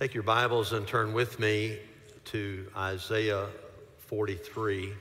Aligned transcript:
Take 0.00 0.14
your 0.14 0.22
Bibles 0.22 0.72
and 0.72 0.86
turn 0.86 1.12
with 1.12 1.38
me 1.38 1.78
to 2.24 2.66
Isaiah 2.74 3.48
43, 3.98 4.94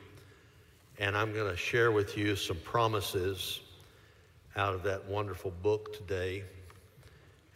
and 0.98 1.16
I'm 1.16 1.34
going 1.34 1.50
to 1.50 1.56
share 1.56 1.94
with 1.94 2.18
you 2.18 2.36
some 2.36 2.58
promises 2.66 3.62
out 4.58 4.74
of 4.74 4.84
that 4.84 5.06
wonderful 5.06 5.54
book 5.64 5.94
today, 5.96 6.44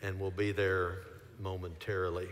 and 0.02 0.18
we'll 0.22 0.32
be 0.32 0.54
there 0.54 1.00
momentarily. 1.42 2.30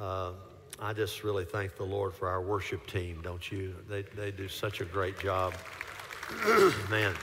Uh, 0.00 0.32
I 0.80 0.92
just 0.92 1.22
really 1.22 1.44
thank 1.44 1.76
the 1.76 1.84
Lord 1.84 2.14
for 2.14 2.26
our 2.26 2.42
worship 2.42 2.88
team, 2.88 3.20
don't 3.22 3.52
you? 3.52 3.76
They, 3.88 4.02
they 4.02 4.32
do 4.32 4.48
such 4.48 4.80
a 4.80 4.84
great 4.84 5.20
job. 5.20 5.54
Man. 6.90 7.14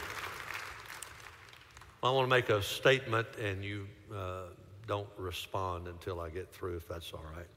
I 2.01 2.09
want 2.11 2.25
to 2.25 2.29
make 2.29 2.49
a 2.49 2.63
statement, 2.63 3.27
and 3.41 3.61
you 3.61 3.87
uh, 4.15 4.43
don't 4.87 5.07
respond 5.17 5.87
until 5.87 6.19
I 6.19 6.29
get 6.29 6.51
through, 6.51 6.77
if 6.77 6.87
that's 6.87 7.13
all 7.13 7.23
right. 7.35 7.47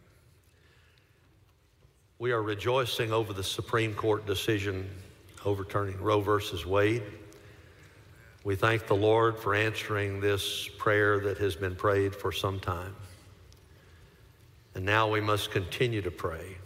We 2.18 2.32
are 2.32 2.42
rejoicing 2.42 3.12
over 3.12 3.32
the 3.32 3.42
Supreme 3.42 3.94
Court 3.94 4.26
decision 4.26 4.88
overturning 5.44 6.00
Roe 6.00 6.20
versus 6.20 6.64
Wade. 6.64 7.02
We 8.44 8.56
thank 8.56 8.86
the 8.86 8.94
Lord 8.94 9.38
for 9.38 9.54
answering 9.54 10.20
this 10.20 10.68
prayer 10.78 11.18
that 11.20 11.38
has 11.38 11.56
been 11.56 11.74
prayed 11.74 12.14
for 12.14 12.32
some 12.32 12.60
time. 12.60 12.94
And 14.74 14.84
now 14.84 15.10
we 15.10 15.20
must 15.20 15.50
continue 15.50 16.02
to 16.02 16.10
pray 16.10 16.56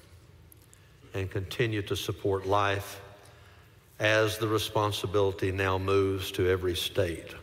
and 1.14 1.30
continue 1.30 1.82
to 1.82 1.96
support 1.96 2.46
life 2.46 3.00
as 3.98 4.38
the 4.38 4.48
responsibility 4.48 5.50
now 5.50 5.78
moves 5.78 6.30
to 6.32 6.48
every 6.48 6.76
state. 6.76 7.34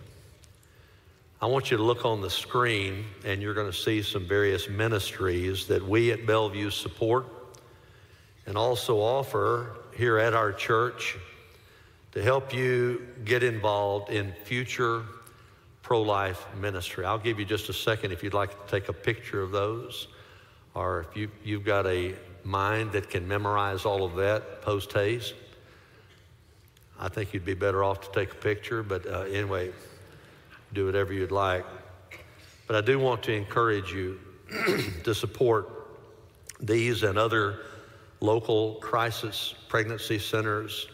I 1.42 1.48
want 1.48 1.70
you 1.70 1.76
to 1.76 1.84
look 1.84 2.06
on 2.06 2.22
the 2.22 2.30
screen 2.30 3.04
and 3.26 3.42
you're 3.42 3.54
going 3.54 3.70
to 3.70 3.78
see 3.78 4.02
some 4.02 4.26
various 4.26 4.70
ministries 4.70 5.68
that 5.68 5.86
we 5.86 6.12
at 6.12 6.26
Bellevue 6.26 6.70
support 6.70 7.26
and 8.46 8.58
also 8.58 9.00
offer 9.00 9.76
here 9.98 10.18
at 10.18 10.34
our 10.34 10.54
church 10.54 11.18
to 12.14 12.24
help 12.24 12.54
you 12.54 13.06
get 13.26 13.44
involved 13.44 14.12
in 14.12 14.32
future 14.46 15.04
pro 15.82 16.02
life 16.02 16.46
ministry. 16.58 17.04
I'll 17.04 17.18
give 17.18 17.38
you 17.38 17.44
just 17.44 17.68
a 17.68 17.74
second 17.74 18.14
if 18.14 18.24
you'd 18.24 18.34
like 18.34 18.52
to 18.52 18.72
take 18.72 18.88
a 18.88 18.94
picture 18.94 19.42
of 19.42 19.52
those, 19.52 20.08
or 20.74 21.02
if 21.02 21.18
you, 21.18 21.30
you've 21.44 21.66
got 21.66 21.86
a 21.86 22.16
mind 22.46 22.94
that 22.94 23.10
can 23.10 23.28
memorize 23.28 23.84
all 23.84 24.06
of 24.06 24.16
that 24.16 24.62
post 24.62 24.94
haste. 24.94 25.34
I 26.98 27.10
think 27.10 27.34
you'd 27.34 27.44
be 27.44 27.56
better 27.56 27.84
off 27.84 28.10
to 28.10 28.18
take 28.18 28.32
a 28.32 28.38
picture, 28.38 28.84
but 28.84 29.06
uh, 29.06 29.24
anyway 29.24 29.72
do 30.74 30.86
whatever 30.86 31.14
you'd 31.14 31.32
like. 31.32 31.66
But 32.68 32.76
I 32.76 32.82
do 32.82 33.00
want 33.00 33.24
to 33.24 33.34
encourage 33.34 33.94
you 33.94 34.20
to 35.04 35.14
support 35.14 35.70
these 36.60 37.04
and 37.04 37.18
other 37.18 37.60
local 38.22 38.76
crisis 38.76 39.56
pregnancy 39.68 40.20
centers, 40.20 40.88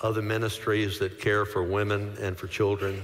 other 0.00 0.22
ministries 0.22 0.98
that 0.98 1.18
care 1.18 1.44
for 1.44 1.62
women 1.62 2.16
and 2.20 2.36
for 2.36 2.46
children. 2.46 3.02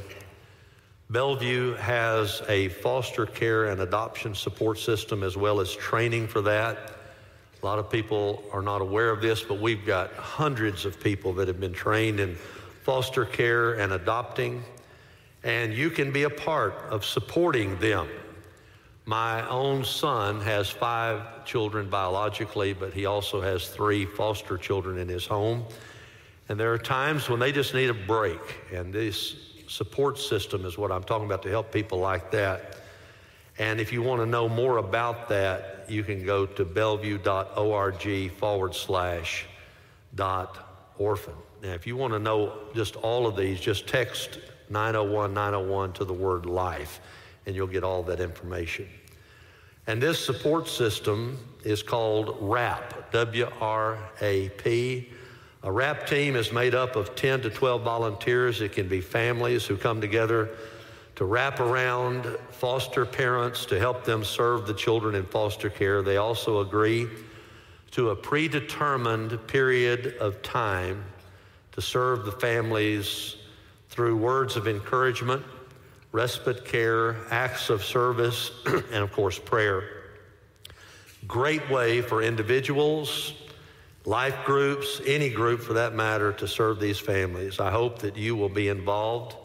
Bellevue 1.09 1.75
has 1.75 2.43
a 2.49 2.69
foster 2.69 3.27
care 3.27 3.67
and 3.67 3.81
adoption 3.81 4.35
support 4.35 4.79
system 4.79 5.25
as 5.25 5.37
well 5.37 5.59
as 5.59 5.75
training 5.75 6.29
for 6.29 6.41
that. 6.43 6.93
A 7.61 7.67
lot 7.67 7.81
of 7.81 7.91
people 7.91 8.45
are 8.53 8.63
not 8.63 8.81
aware 8.81 9.11
of 9.11 9.21
this, 9.21 9.43
but 9.43 9.61
we've 9.61 9.85
got 9.85 10.13
hundreds 10.15 10.85
of 10.85 11.01
people 11.01 11.33
that 11.35 11.49
have 11.49 11.59
been 11.59 11.73
trained 11.73 12.21
in 12.21 12.37
foster 12.85 13.25
care 13.25 13.75
and 13.75 13.93
adopting 13.93 14.63
and 15.43 15.73
you 15.73 15.91
can 15.91 16.13
be 16.13 16.25
a 16.25 16.31
part 16.31 16.75
of 16.91 17.05
supporting 17.05 17.79
them. 17.79 18.09
My 19.07 19.49
own 19.49 19.85
son 19.85 20.41
has 20.43 20.71
five 20.71 21.45
children 21.45 21.89
biologically, 21.89 22.75
but 22.75 22.93
he 22.93 23.07
also 23.07 23.41
has 23.41 23.69
three 23.69 24.05
foster 24.05 24.57
children 24.59 24.99
in 24.99 25.09
his 25.09 25.27
home. 25.27 25.65
And 26.49 26.61
there 26.61 26.73
are 26.73 26.79
times 26.79 27.29
when 27.29 27.41
they 27.41 27.53
just 27.53 27.75
need 27.75 27.91
a 27.91 27.95
break, 27.95 28.41
and 28.73 28.93
this 28.93 29.37
support 29.69 30.19
system 30.19 30.65
is 30.65 30.77
what 30.77 30.91
I'm 30.91 31.05
talking 31.05 31.27
about 31.27 31.43
to 31.45 31.49
help 31.49 31.73
people 31.73 31.99
like 31.99 32.31
that. 32.33 32.77
And 33.59 33.81
if 33.81 33.93
you 33.93 34.03
want 34.03 34.21
to 34.21 34.27
know 34.27 34.49
more 34.49 34.79
about 34.79 35.29
that, 35.29 35.87
you 35.89 36.03
can 36.03 36.25
go 36.25 36.47
to 36.47 36.65
bellevue.org 36.65 38.33
forward 38.33 38.75
slash 38.75 39.47
dot 40.15 40.93
orphan. 40.99 41.35
Now, 41.63 41.73
if 41.73 41.87
you 41.87 41.97
want 41.97 42.13
to 42.15 42.19
know 42.19 42.53
just 42.75 42.97
all 42.97 43.27
of 43.27 43.37
these, 43.37 43.61
just 43.61 43.87
text 43.87 44.39
901 44.71 45.35
901 45.35 45.93
to 45.95 46.05
the 46.05 46.13
word 46.13 46.47
life, 46.47 47.01
and 47.47 47.55
you'll 47.55 47.67
get 47.67 47.85
all 47.85 48.03
that 48.05 48.21
information. 48.21 48.89
And 49.87 50.01
this 50.01 50.25
support 50.25 50.69
system 50.69 51.39
is 51.65 51.83
called 51.83 52.41
WRAP, 52.41 53.11
W 53.13 53.49
R 53.61 53.99
A 54.21 54.49
P. 54.51 55.11
A 55.63 55.71
WRAP 55.71 56.07
team 56.07 56.37
is 56.37 56.53
made 56.53 56.75
up 56.75 56.97
of 56.97 57.15
10 57.17 57.43
to 57.43 57.51
12 57.51 57.83
volunteers. 57.83 58.61
It 58.63 58.73
can 58.73 58.89
be 58.89 59.01
families 59.01 59.67
who 59.67 59.77
come 59.77 60.01
together 60.01 60.51
to 61.17 61.25
wrap 61.27 61.61
around 61.61 62.25
foster 62.51 63.05
parents 63.05 63.67
to 63.67 63.79
help 63.79 64.05
them 64.05 64.25
serve 64.25 64.67
the 64.67 64.73
children 64.73 65.15
in 65.15 65.27
foster 65.27 65.69
care. 65.69 66.01
They 66.01 66.17
also 66.17 66.61
agree 66.61 67.09
to 67.91 68.11
a 68.11 68.17
predetermined 68.17 69.47
period 69.47 70.17
of 70.19 70.41
time 70.41 71.05
to 71.73 71.83
serve 71.83 72.25
the 72.25 72.33
families 72.33 73.37
through 73.91 74.17
words 74.17 74.57
of 74.57 74.67
encouragement, 74.67 75.45
respite 76.13 76.65
care, 76.65 77.17
acts 77.31 77.71
of 77.71 77.85
service, 77.85 78.51
and 78.67 79.03
of 79.03 79.13
course, 79.13 79.39
prayer. 79.39 79.85
Great 81.27 81.69
way 81.69 82.01
for 82.01 82.23
individuals, 82.23 83.35
life 84.05 84.37
groups, 84.45 85.01
any 85.07 85.29
group 85.29 85.61
for 85.61 85.75
that 85.75 85.95
matter, 85.95 86.33
to 86.33 86.49
serve 86.49 86.81
these 86.81 86.99
families. 86.99 87.61
I 87.61 87.71
hope 87.71 87.99
that 87.99 88.17
you 88.17 88.37
will 88.37 88.49
be 88.49 88.69
involved 88.69 89.37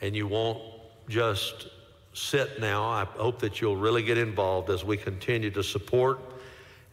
and 0.00 0.16
you 0.16 0.26
won't 0.26 0.60
just 1.08 1.68
sit 2.14 2.60
now. 2.60 2.88
I 2.88 3.04
hope 3.04 3.38
that 3.40 3.60
you'll 3.60 3.76
really 3.76 4.02
get 4.02 4.18
involved 4.18 4.70
as 4.70 4.84
we 4.84 4.96
continue 4.96 5.50
to 5.50 5.62
support 5.62 6.18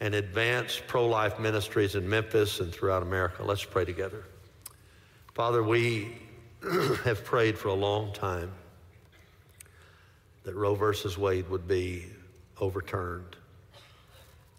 and 0.01 0.16
advance 0.16 0.81
pro 0.85 1.07
life 1.07 1.39
ministries 1.39 1.95
in 1.95 2.07
Memphis 2.09 2.59
and 2.59 2.73
throughout 2.73 3.03
America. 3.03 3.44
Let's 3.44 3.63
pray 3.63 3.85
together. 3.85 4.25
Father, 5.33 5.63
we 5.63 6.13
have 7.04 7.24
prayed 7.26 7.58
for 7.58 7.70
a 7.70 7.74
long 7.74 8.14
time 8.14 8.52
that 10.44 10.56
Roe 10.56 10.76
versus 10.76 11.18
Wade 11.18 11.50
would 11.50 11.68
be 11.68 12.06
overturned. 12.60 13.36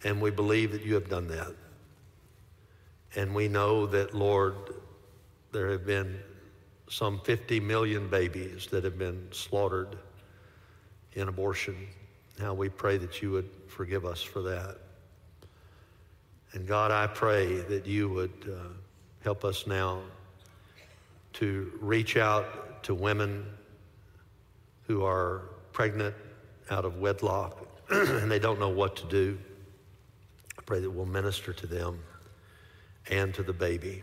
And 0.05 0.21
we 0.21 0.31
believe 0.31 0.73
that 0.73 0.83
you 0.83 0.95
have 0.95 1.09
done 1.09 1.29
that. 1.29 1.55
And 3.15 3.35
we 3.35 3.49
know 3.49 3.87
that, 3.87 4.15
Lord, 4.15 4.55
there 5.53 5.71
have 5.71 5.87
been 5.87 6.19
some 6.89 7.21
50 7.21 7.61
million 7.61 8.09
babies 8.09 8.67
that 8.71 8.85
have 8.85 8.99
been 8.99 9.29
slaughtered 9.31 9.97
in 11.13 11.29
abortion. 11.29 11.77
Now 12.39 12.55
we 12.55 12.69
pray 12.69 12.97
that 12.99 13.23
you 13.23 13.31
would 13.31 13.49
forgive 13.69 14.05
us 14.05 14.23
for 14.23 14.43
that. 14.43 14.79
And 16.53 16.67
God, 16.67 16.91
I 16.91 17.07
pray 17.07 17.57
that 17.61 17.87
you 17.87 18.09
would 18.09 18.33
uh, 18.47 18.69
help 19.23 19.45
us 19.45 19.67
now 19.67 20.01
to 21.35 21.73
reach 21.81 22.17
out 22.17 22.83
to 22.85 22.95
women 22.95 23.47
who 24.87 25.05
are 25.05 25.43
pregnant 25.73 26.15
out 26.71 26.85
of 26.85 26.99
wedlock 26.99 27.67
and 27.91 28.31
they 28.31 28.39
don't 28.39 28.61
know 28.61 28.69
what 28.69 28.97
to 28.97 29.07
do. 29.07 29.39
I 30.59 30.63
pray 30.63 30.81
that 30.81 30.91
we'll 30.91 31.07
minister 31.07 31.53
to 31.53 31.67
them 31.67 32.01
and 33.11 33.35
to 33.35 33.43
the 33.43 33.53
baby. 33.53 34.03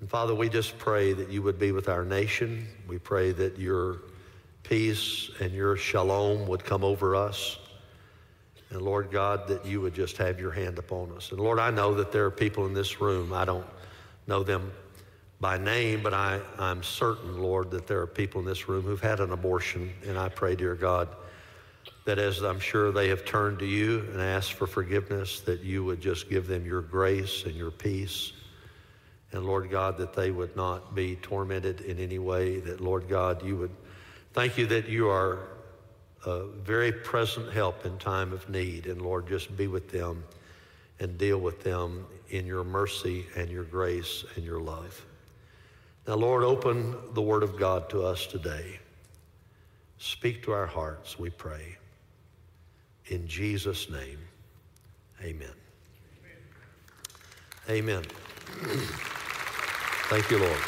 And 0.00 0.10
Father, 0.10 0.34
we 0.34 0.48
just 0.48 0.76
pray 0.78 1.12
that 1.12 1.30
you 1.30 1.42
would 1.42 1.58
be 1.58 1.72
with 1.72 1.88
our 1.88 2.04
nation. 2.04 2.66
We 2.88 2.98
pray 2.98 3.32
that 3.32 3.58
your 3.58 4.02
peace 4.62 5.30
and 5.40 5.52
your 5.52 5.76
shalom 5.76 6.46
would 6.48 6.64
come 6.64 6.84
over 6.84 7.14
us. 7.14 7.58
And 8.70 8.82
Lord 8.82 9.10
God, 9.10 9.46
that 9.48 9.64
you 9.64 9.80
would 9.80 9.94
just 9.94 10.16
have 10.16 10.40
your 10.40 10.50
hand 10.50 10.78
upon 10.78 11.12
us. 11.12 11.30
And 11.30 11.40
Lord, 11.40 11.58
I 11.58 11.70
know 11.70 11.94
that 11.94 12.10
there 12.10 12.24
are 12.24 12.30
people 12.30 12.66
in 12.66 12.74
this 12.74 13.00
room, 13.00 13.32
I 13.32 13.44
don't 13.44 13.66
know 14.26 14.42
them 14.42 14.72
by 15.40 15.58
name, 15.58 16.02
but 16.02 16.14
I, 16.14 16.40
I'm 16.58 16.82
certain, 16.82 17.40
Lord, 17.40 17.70
that 17.72 17.86
there 17.86 18.00
are 18.00 18.06
people 18.06 18.40
in 18.40 18.46
this 18.46 18.68
room 18.68 18.82
who've 18.82 19.00
had 19.00 19.20
an 19.20 19.32
abortion. 19.32 19.92
And 20.06 20.18
I 20.18 20.28
pray, 20.28 20.54
dear 20.54 20.74
God, 20.74 21.08
that 22.04 22.18
as 22.18 22.42
I'm 22.42 22.60
sure 22.60 22.92
they 22.92 23.08
have 23.08 23.24
turned 23.24 23.58
to 23.58 23.66
you 23.66 24.00
and 24.12 24.20
asked 24.20 24.54
for 24.54 24.66
forgiveness, 24.66 25.40
that 25.40 25.60
you 25.60 25.84
would 25.84 26.00
just 26.00 26.28
give 26.30 26.46
them 26.46 26.64
your 26.64 26.82
grace 26.82 27.44
and 27.44 27.54
your 27.54 27.70
peace. 27.70 28.32
And 29.32 29.44
Lord 29.44 29.70
God, 29.70 29.98
that 29.98 30.14
they 30.14 30.30
would 30.30 30.54
not 30.54 30.94
be 30.94 31.16
tormented 31.16 31.80
in 31.80 31.98
any 31.98 32.18
way, 32.18 32.60
that 32.60 32.80
Lord 32.80 33.08
God, 33.08 33.44
you 33.44 33.56
would 33.56 33.74
thank 34.32 34.56
you 34.56 34.66
that 34.66 34.88
you 34.88 35.08
are 35.08 35.48
a 36.24 36.46
very 36.46 36.92
present 36.92 37.52
help 37.52 37.84
in 37.84 37.98
time 37.98 38.32
of 38.32 38.48
need. 38.48 38.86
And 38.86 39.02
Lord, 39.02 39.26
just 39.26 39.56
be 39.56 39.66
with 39.66 39.90
them 39.90 40.24
and 41.00 41.18
deal 41.18 41.38
with 41.38 41.62
them 41.62 42.06
in 42.30 42.46
your 42.46 42.64
mercy 42.64 43.26
and 43.36 43.50
your 43.50 43.64
grace 43.64 44.24
and 44.36 44.44
your 44.44 44.60
love. 44.60 45.04
Now, 46.06 46.14
Lord, 46.14 46.44
open 46.44 46.94
the 47.14 47.22
Word 47.22 47.42
of 47.42 47.58
God 47.58 47.88
to 47.90 48.04
us 48.04 48.26
today. 48.26 48.78
Speak 49.98 50.42
to 50.44 50.52
our 50.52 50.66
hearts, 50.66 51.18
we 51.18 51.30
pray. 51.30 51.78
In 53.06 53.26
Jesus' 53.26 53.88
name, 53.88 54.18
amen. 55.22 55.48
Amen. 57.70 58.02
Thank 60.10 60.30
you, 60.30 60.38
Lord. 60.38 60.60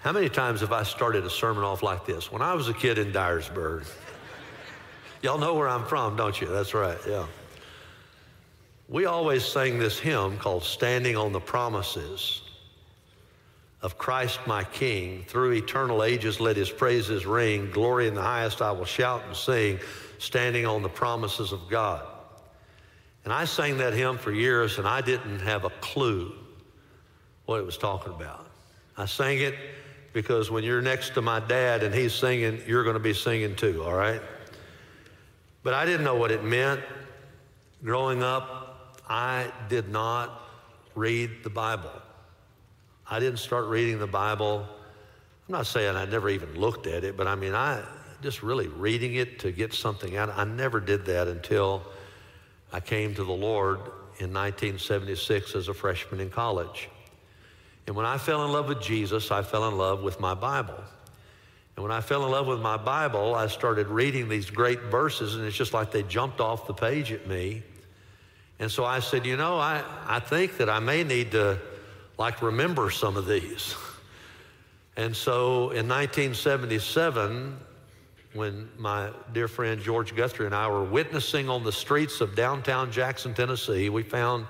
How 0.00 0.12
many 0.12 0.28
times 0.28 0.60
have 0.60 0.72
I 0.72 0.84
started 0.84 1.24
a 1.24 1.30
sermon 1.30 1.64
off 1.64 1.82
like 1.82 2.06
this? 2.06 2.30
When 2.30 2.40
I 2.40 2.54
was 2.54 2.68
a 2.68 2.74
kid 2.74 2.98
in 2.98 3.12
Dyersburg, 3.12 3.84
y'all 5.22 5.38
know 5.38 5.54
where 5.54 5.68
I'm 5.68 5.84
from, 5.84 6.16
don't 6.16 6.40
you? 6.40 6.46
That's 6.46 6.72
right, 6.72 6.98
yeah. 7.06 7.26
We 8.90 9.04
always 9.04 9.44
sang 9.44 9.78
this 9.78 10.00
hymn 10.00 10.36
called 10.38 10.64
Standing 10.64 11.16
on 11.16 11.30
the 11.30 11.38
Promises 11.38 12.42
of 13.82 13.96
Christ 13.96 14.40
my 14.48 14.64
King. 14.64 15.24
Through 15.28 15.52
eternal 15.52 16.02
ages 16.02 16.40
let 16.40 16.56
his 16.56 16.70
praises 16.70 17.24
ring. 17.24 17.70
Glory 17.70 18.08
in 18.08 18.14
the 18.14 18.22
highest 18.22 18.60
I 18.60 18.72
will 18.72 18.84
shout 18.84 19.22
and 19.28 19.36
sing, 19.36 19.78
standing 20.18 20.66
on 20.66 20.82
the 20.82 20.88
promises 20.88 21.52
of 21.52 21.60
God. 21.70 22.04
And 23.22 23.32
I 23.32 23.44
sang 23.44 23.78
that 23.78 23.92
hymn 23.92 24.18
for 24.18 24.32
years 24.32 24.78
and 24.78 24.88
I 24.88 25.02
didn't 25.02 25.38
have 25.38 25.64
a 25.64 25.70
clue 25.80 26.32
what 27.46 27.60
it 27.60 27.64
was 27.64 27.78
talking 27.78 28.12
about. 28.12 28.50
I 28.96 29.06
sang 29.06 29.38
it 29.38 29.54
because 30.12 30.50
when 30.50 30.64
you're 30.64 30.82
next 30.82 31.14
to 31.14 31.22
my 31.22 31.38
dad 31.38 31.84
and 31.84 31.94
he's 31.94 32.12
singing, 32.12 32.60
you're 32.66 32.82
going 32.82 32.94
to 32.94 33.00
be 33.00 33.14
singing 33.14 33.54
too, 33.54 33.84
all 33.84 33.94
right? 33.94 34.20
But 35.62 35.74
I 35.74 35.84
didn't 35.84 36.02
know 36.02 36.16
what 36.16 36.32
it 36.32 36.42
meant. 36.42 36.80
Growing 37.84 38.24
up, 38.24 38.59
I 39.10 39.50
did 39.68 39.88
not 39.88 40.40
read 40.94 41.42
the 41.42 41.50
Bible. 41.50 41.90
I 43.10 43.18
didn't 43.18 43.40
start 43.40 43.66
reading 43.66 43.98
the 43.98 44.06
Bible. 44.06 44.64
I'm 45.48 45.52
not 45.52 45.66
saying 45.66 45.96
I 45.96 46.04
never 46.04 46.28
even 46.28 46.54
looked 46.54 46.86
at 46.86 47.02
it, 47.02 47.16
but 47.16 47.26
I 47.26 47.34
mean, 47.34 47.52
I 47.52 47.82
just 48.22 48.44
really 48.44 48.68
reading 48.68 49.16
it 49.16 49.40
to 49.40 49.50
get 49.50 49.74
something 49.74 50.16
out. 50.16 50.32
I 50.36 50.44
never 50.44 50.78
did 50.78 51.06
that 51.06 51.26
until 51.26 51.82
I 52.72 52.78
came 52.78 53.12
to 53.16 53.24
the 53.24 53.32
Lord 53.32 53.78
in 54.18 54.32
1976 54.32 55.56
as 55.56 55.66
a 55.66 55.74
freshman 55.74 56.20
in 56.20 56.30
college. 56.30 56.88
And 57.88 57.96
when 57.96 58.06
I 58.06 58.16
fell 58.16 58.44
in 58.44 58.52
love 58.52 58.68
with 58.68 58.80
Jesus, 58.80 59.32
I 59.32 59.42
fell 59.42 59.66
in 59.66 59.76
love 59.76 60.04
with 60.04 60.20
my 60.20 60.34
Bible. 60.34 60.78
And 61.74 61.82
when 61.82 61.90
I 61.90 62.00
fell 62.00 62.24
in 62.26 62.30
love 62.30 62.46
with 62.46 62.60
my 62.60 62.76
Bible, 62.76 63.34
I 63.34 63.48
started 63.48 63.88
reading 63.88 64.28
these 64.28 64.50
great 64.50 64.82
verses, 64.82 65.34
and 65.34 65.44
it's 65.44 65.56
just 65.56 65.74
like 65.74 65.90
they 65.90 66.04
jumped 66.04 66.38
off 66.38 66.68
the 66.68 66.74
page 66.74 67.10
at 67.10 67.26
me. 67.26 67.64
And 68.60 68.70
so 68.70 68.84
I 68.84 69.00
said, 69.00 69.24
you 69.24 69.38
know, 69.38 69.58
I, 69.58 69.82
I 70.06 70.20
think 70.20 70.58
that 70.58 70.68
I 70.68 70.78
may 70.80 71.02
need 71.02 71.32
to 71.32 71.58
like 72.18 72.42
remember 72.42 72.90
some 72.90 73.16
of 73.16 73.26
these. 73.26 73.74
And 74.96 75.16
so 75.16 75.70
in 75.70 75.88
1977, 75.88 77.56
when 78.34 78.68
my 78.76 79.10
dear 79.32 79.48
friend 79.48 79.80
George 79.80 80.14
Guthrie 80.14 80.44
and 80.44 80.54
I 80.54 80.68
were 80.68 80.84
witnessing 80.84 81.48
on 81.48 81.64
the 81.64 81.72
streets 81.72 82.20
of 82.20 82.36
downtown 82.36 82.92
Jackson, 82.92 83.32
Tennessee, 83.32 83.88
we 83.88 84.02
found 84.02 84.46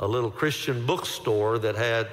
a 0.00 0.08
little 0.08 0.30
Christian 0.30 0.86
bookstore 0.86 1.58
that 1.58 1.76
had 1.76 2.08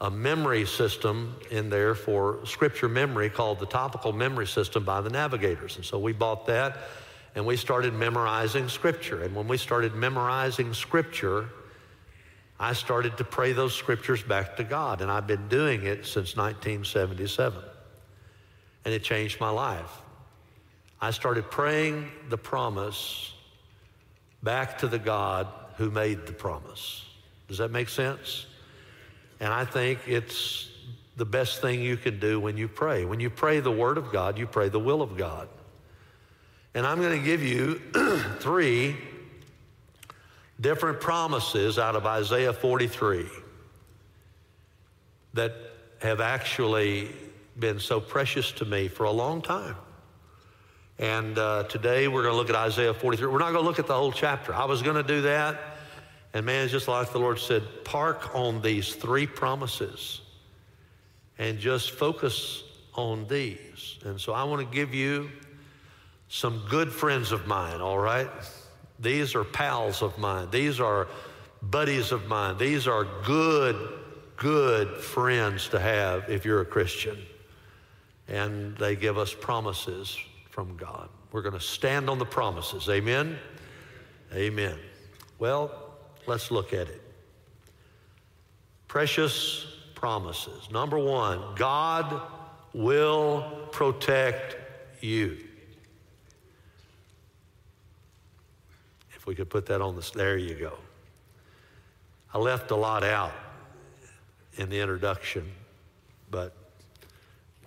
a 0.00 0.10
memory 0.10 0.64
system 0.64 1.36
in 1.50 1.68
there 1.68 1.94
for 1.94 2.38
scripture 2.46 2.88
memory 2.88 3.28
called 3.28 3.58
the 3.58 3.66
Topical 3.66 4.12
Memory 4.14 4.46
System 4.46 4.82
by 4.82 5.02
the 5.02 5.10
Navigators. 5.10 5.76
And 5.76 5.84
so 5.84 5.98
we 5.98 6.12
bought 6.12 6.46
that 6.46 6.78
and 7.34 7.46
we 7.46 7.56
started 7.56 7.94
memorizing 7.94 8.68
scripture. 8.68 9.22
And 9.22 9.34
when 9.34 9.46
we 9.46 9.56
started 9.56 9.94
memorizing 9.94 10.74
scripture, 10.74 11.48
I 12.58 12.72
started 12.72 13.16
to 13.18 13.24
pray 13.24 13.52
those 13.52 13.74
scriptures 13.74 14.22
back 14.22 14.56
to 14.56 14.64
God. 14.64 15.00
And 15.00 15.10
I've 15.10 15.26
been 15.26 15.48
doing 15.48 15.86
it 15.86 16.04
since 16.04 16.36
1977. 16.36 17.62
And 18.84 18.94
it 18.94 19.02
changed 19.02 19.40
my 19.40 19.50
life. 19.50 19.90
I 21.00 21.10
started 21.12 21.50
praying 21.50 22.10
the 22.28 22.36
promise 22.36 23.32
back 24.42 24.78
to 24.78 24.88
the 24.88 24.98
God 24.98 25.46
who 25.76 25.90
made 25.90 26.26
the 26.26 26.32
promise. 26.32 27.04
Does 27.48 27.58
that 27.58 27.70
make 27.70 27.88
sense? 27.88 28.46
And 29.38 29.52
I 29.52 29.64
think 29.64 30.00
it's 30.06 30.68
the 31.16 31.24
best 31.24 31.60
thing 31.60 31.80
you 31.80 31.96
can 31.96 32.18
do 32.20 32.38
when 32.40 32.56
you 32.56 32.68
pray. 32.68 33.04
When 33.04 33.20
you 33.20 33.30
pray 33.30 33.60
the 33.60 33.70
Word 33.70 33.96
of 33.96 34.12
God, 34.12 34.38
you 34.38 34.46
pray 34.46 34.68
the 34.68 34.78
will 34.78 35.00
of 35.00 35.16
God. 35.16 35.48
And 36.74 36.86
I'm 36.86 37.00
going 37.00 37.18
to 37.18 37.24
give 37.24 37.42
you 37.42 37.80
three 38.38 38.96
different 40.60 41.00
promises 41.00 41.78
out 41.78 41.96
of 41.96 42.06
Isaiah 42.06 42.52
43 42.52 43.26
that 45.34 45.52
have 46.00 46.20
actually 46.20 47.08
been 47.58 47.80
so 47.80 48.00
precious 48.00 48.52
to 48.52 48.64
me 48.64 48.88
for 48.88 49.04
a 49.04 49.10
long 49.10 49.42
time. 49.42 49.76
And 50.98 51.38
uh, 51.38 51.64
today 51.64 52.08
we're 52.08 52.22
going 52.22 52.34
to 52.34 52.36
look 52.36 52.50
at 52.50 52.56
Isaiah 52.56 52.94
43. 52.94 53.26
We're 53.26 53.38
not 53.38 53.52
going 53.52 53.64
to 53.64 53.68
look 53.68 53.78
at 53.78 53.86
the 53.86 53.94
whole 53.94 54.12
chapter. 54.12 54.54
I 54.54 54.66
was 54.66 54.82
going 54.82 54.96
to 54.96 55.02
do 55.02 55.22
that. 55.22 55.58
And 56.34 56.46
man, 56.46 56.68
just 56.68 56.86
like 56.86 57.10
the 57.10 57.18
Lord 57.18 57.40
said, 57.40 57.64
park 57.84 58.34
on 58.34 58.62
these 58.62 58.94
three 58.94 59.26
promises 59.26 60.20
and 61.38 61.58
just 61.58 61.90
focus 61.90 62.62
on 62.94 63.26
these. 63.26 63.98
And 64.04 64.20
so 64.20 64.34
I 64.34 64.44
want 64.44 64.60
to 64.60 64.74
give 64.74 64.94
you 64.94 65.30
some 66.30 66.64
good 66.70 66.90
friends 66.90 67.30
of 67.32 67.46
mine, 67.46 67.82
all 67.82 67.98
right? 67.98 68.30
These 68.98 69.34
are 69.34 69.44
pals 69.44 70.00
of 70.00 70.16
mine. 70.18 70.48
These 70.50 70.80
are 70.80 71.08
buddies 71.60 72.10
of 72.12 72.26
mine. 72.26 72.56
These 72.56 72.88
are 72.88 73.04
good, 73.24 73.76
good 74.36 74.96
friends 74.96 75.68
to 75.68 75.78
have 75.78 76.30
if 76.30 76.46
you're 76.46 76.62
a 76.62 76.66
Christian. 76.66 77.18
And 78.28 78.74
they 78.78 78.96
give 78.96 79.18
us 79.18 79.34
promises 79.34 80.16
from 80.48 80.76
God. 80.78 81.10
We're 81.32 81.42
going 81.42 81.52
to 81.54 81.60
stand 81.60 82.08
on 82.08 82.18
the 82.18 82.24
promises. 82.24 82.88
Amen? 82.88 83.38
Amen. 84.32 84.78
Well, 85.38 85.90
Let's 86.26 86.52
look 86.52 86.72
at 86.72 86.88
it. 86.88 87.02
Precious 88.86 89.66
promises. 89.96 90.70
Number 90.70 90.98
one, 90.98 91.40
God 91.56 92.22
will 92.72 93.68
protect 93.72 94.56
you. 95.02 95.38
If 99.20 99.26
we 99.26 99.34
could 99.34 99.50
put 99.50 99.66
that 99.66 99.82
on 99.82 99.96
the, 99.96 100.10
there 100.14 100.38
you 100.38 100.54
go. 100.54 100.78
I 102.32 102.38
left 102.38 102.70
a 102.70 102.74
lot 102.74 103.04
out 103.04 103.32
in 104.54 104.70
the 104.70 104.80
introduction, 104.80 105.44
but 106.30 106.54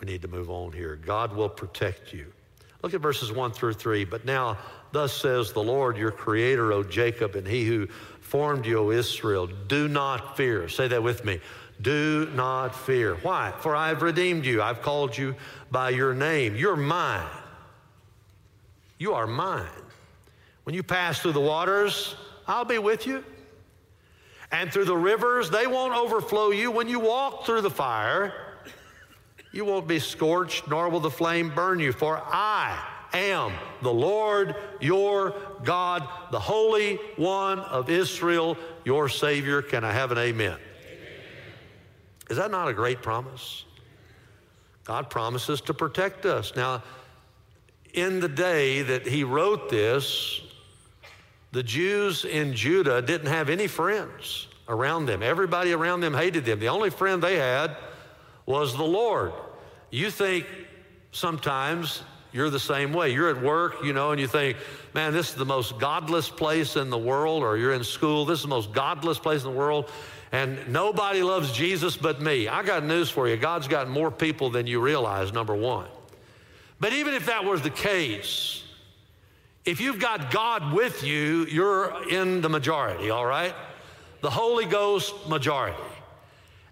we 0.01 0.07
need 0.07 0.23
to 0.23 0.27
move 0.27 0.49
on 0.49 0.71
here. 0.71 0.95
God 0.95 1.35
will 1.35 1.49
protect 1.49 2.11
you. 2.11 2.33
Look 2.81 2.95
at 2.95 3.01
verses 3.01 3.31
1 3.31 3.51
through 3.51 3.73
3. 3.73 4.03
But 4.03 4.25
now, 4.25 4.57
thus 4.93 5.13
says 5.13 5.53
the 5.53 5.61
Lord, 5.61 5.95
your 5.95 6.09
creator, 6.09 6.73
O 6.73 6.81
Jacob, 6.81 7.35
and 7.35 7.47
he 7.47 7.65
who 7.65 7.85
formed 8.19 8.65
you, 8.65 8.79
O 8.79 8.89
Israel. 8.89 9.45
Do 9.45 9.87
not 9.87 10.35
fear. 10.35 10.67
Say 10.67 10.87
that 10.87 11.03
with 11.03 11.23
me. 11.23 11.39
Do 11.83 12.31
not 12.33 12.69
fear. 12.69 13.13
Why? 13.17 13.53
For 13.59 13.75
I 13.75 13.89
have 13.89 14.01
redeemed 14.01 14.47
you. 14.47 14.63
I've 14.63 14.81
called 14.81 15.15
you 15.15 15.35
by 15.69 15.91
your 15.91 16.15
name. 16.15 16.55
You're 16.55 16.75
mine. 16.75 17.29
You 18.97 19.13
are 19.13 19.27
mine. 19.27 19.67
When 20.63 20.75
you 20.75 20.83
pass 20.83 21.19
through 21.19 21.33
the 21.33 21.41
waters, 21.41 22.15
I'll 22.47 22.65
be 22.65 22.79
with 22.79 23.05
you. 23.05 23.23
And 24.51 24.71
through 24.71 24.85
the 24.85 24.95
rivers, 24.95 25.49
they 25.49 25.67
won't 25.67 25.95
overflow 25.95 26.51
you. 26.51 26.69
When 26.71 26.87
you 26.87 26.99
walk 26.99 27.45
through 27.45 27.61
the 27.61 27.71
fire, 27.71 28.33
you 29.51 29.65
won't 29.65 29.87
be 29.87 29.99
scorched, 29.99 30.67
nor 30.67 30.89
will 30.89 30.99
the 30.99 31.09
flame 31.09 31.51
burn 31.53 31.79
you. 31.79 31.91
For 31.91 32.21
I 32.23 32.79
am 33.13 33.51
the 33.81 33.91
Lord 33.91 34.55
your 34.79 35.35
God, 35.63 36.07
the 36.31 36.39
Holy 36.39 36.95
One 37.15 37.59
of 37.59 37.89
Israel, 37.89 38.57
your 38.85 39.09
Savior. 39.09 39.61
Can 39.61 39.83
I 39.83 39.91
have 39.91 40.11
an 40.11 40.17
amen? 40.17 40.51
amen? 40.51 40.59
Is 42.29 42.37
that 42.37 42.51
not 42.51 42.67
a 42.67 42.73
great 42.73 43.01
promise? 43.01 43.65
God 44.83 45.09
promises 45.09 45.61
to 45.61 45.73
protect 45.73 46.25
us. 46.25 46.55
Now, 46.55 46.83
in 47.93 48.19
the 48.19 48.27
day 48.27 48.81
that 48.81 49.07
he 49.07 49.23
wrote 49.23 49.69
this, 49.69 50.41
the 51.53 51.63
Jews 51.63 52.25
in 52.25 52.55
Judah 52.55 52.99
didn't 52.99 53.27
have 53.27 53.47
any 53.47 53.67
friends 53.67 54.47
around 54.67 55.05
them. 55.05 55.21
Everybody 55.21 55.71
around 55.71 55.99
them 55.99 56.15
hated 56.15 56.45
them. 56.45 56.59
The 56.59 56.69
only 56.69 56.89
friend 56.89 57.21
they 57.21 57.37
had 57.37 57.77
was 58.47 58.75
the 58.75 58.83
Lord. 58.83 59.33
You 59.91 60.09
think 60.09 60.47
sometimes 61.11 62.01
you're 62.31 62.49
the 62.49 62.59
same 62.59 62.91
way. 62.91 63.11
You're 63.13 63.29
at 63.29 63.39
work, 63.39 63.83
you 63.83 63.93
know, 63.93 64.09
and 64.09 64.19
you 64.19 64.27
think, 64.27 64.57
man, 64.95 65.13
this 65.13 65.29
is 65.29 65.35
the 65.35 65.45
most 65.45 65.77
godless 65.77 66.27
place 66.27 66.75
in 66.75 66.89
the 66.89 66.97
world, 66.97 67.43
or 67.43 67.55
you're 67.55 67.73
in 67.73 67.83
school, 67.83 68.25
this 68.25 68.39
is 68.39 68.43
the 68.43 68.49
most 68.49 68.73
godless 68.73 69.19
place 69.19 69.43
in 69.43 69.51
the 69.51 69.55
world, 69.55 69.91
and 70.31 70.57
nobody 70.67 71.21
loves 71.21 71.51
Jesus 71.51 71.95
but 71.95 72.19
me. 72.19 72.47
I 72.47 72.63
got 72.63 72.83
news 72.83 73.11
for 73.11 73.27
you. 73.27 73.37
God's 73.37 73.67
got 73.67 73.87
more 73.87 74.09
people 74.09 74.49
than 74.49 74.65
you 74.65 74.81
realize, 74.81 75.31
number 75.31 75.53
one. 75.53 75.85
But 76.79 76.93
even 76.93 77.13
if 77.13 77.27
that 77.27 77.45
was 77.45 77.61
the 77.61 77.69
case, 77.69 78.62
if 79.65 79.79
you've 79.79 79.99
got 79.99 80.31
God 80.31 80.73
with 80.73 81.03
you, 81.03 81.45
you're 81.45 82.07
in 82.09 82.41
the 82.41 82.49
majority, 82.49 83.09
all 83.09 83.25
right? 83.25 83.55
The 84.21 84.29
Holy 84.29 84.65
Ghost 84.65 85.13
majority. 85.27 85.77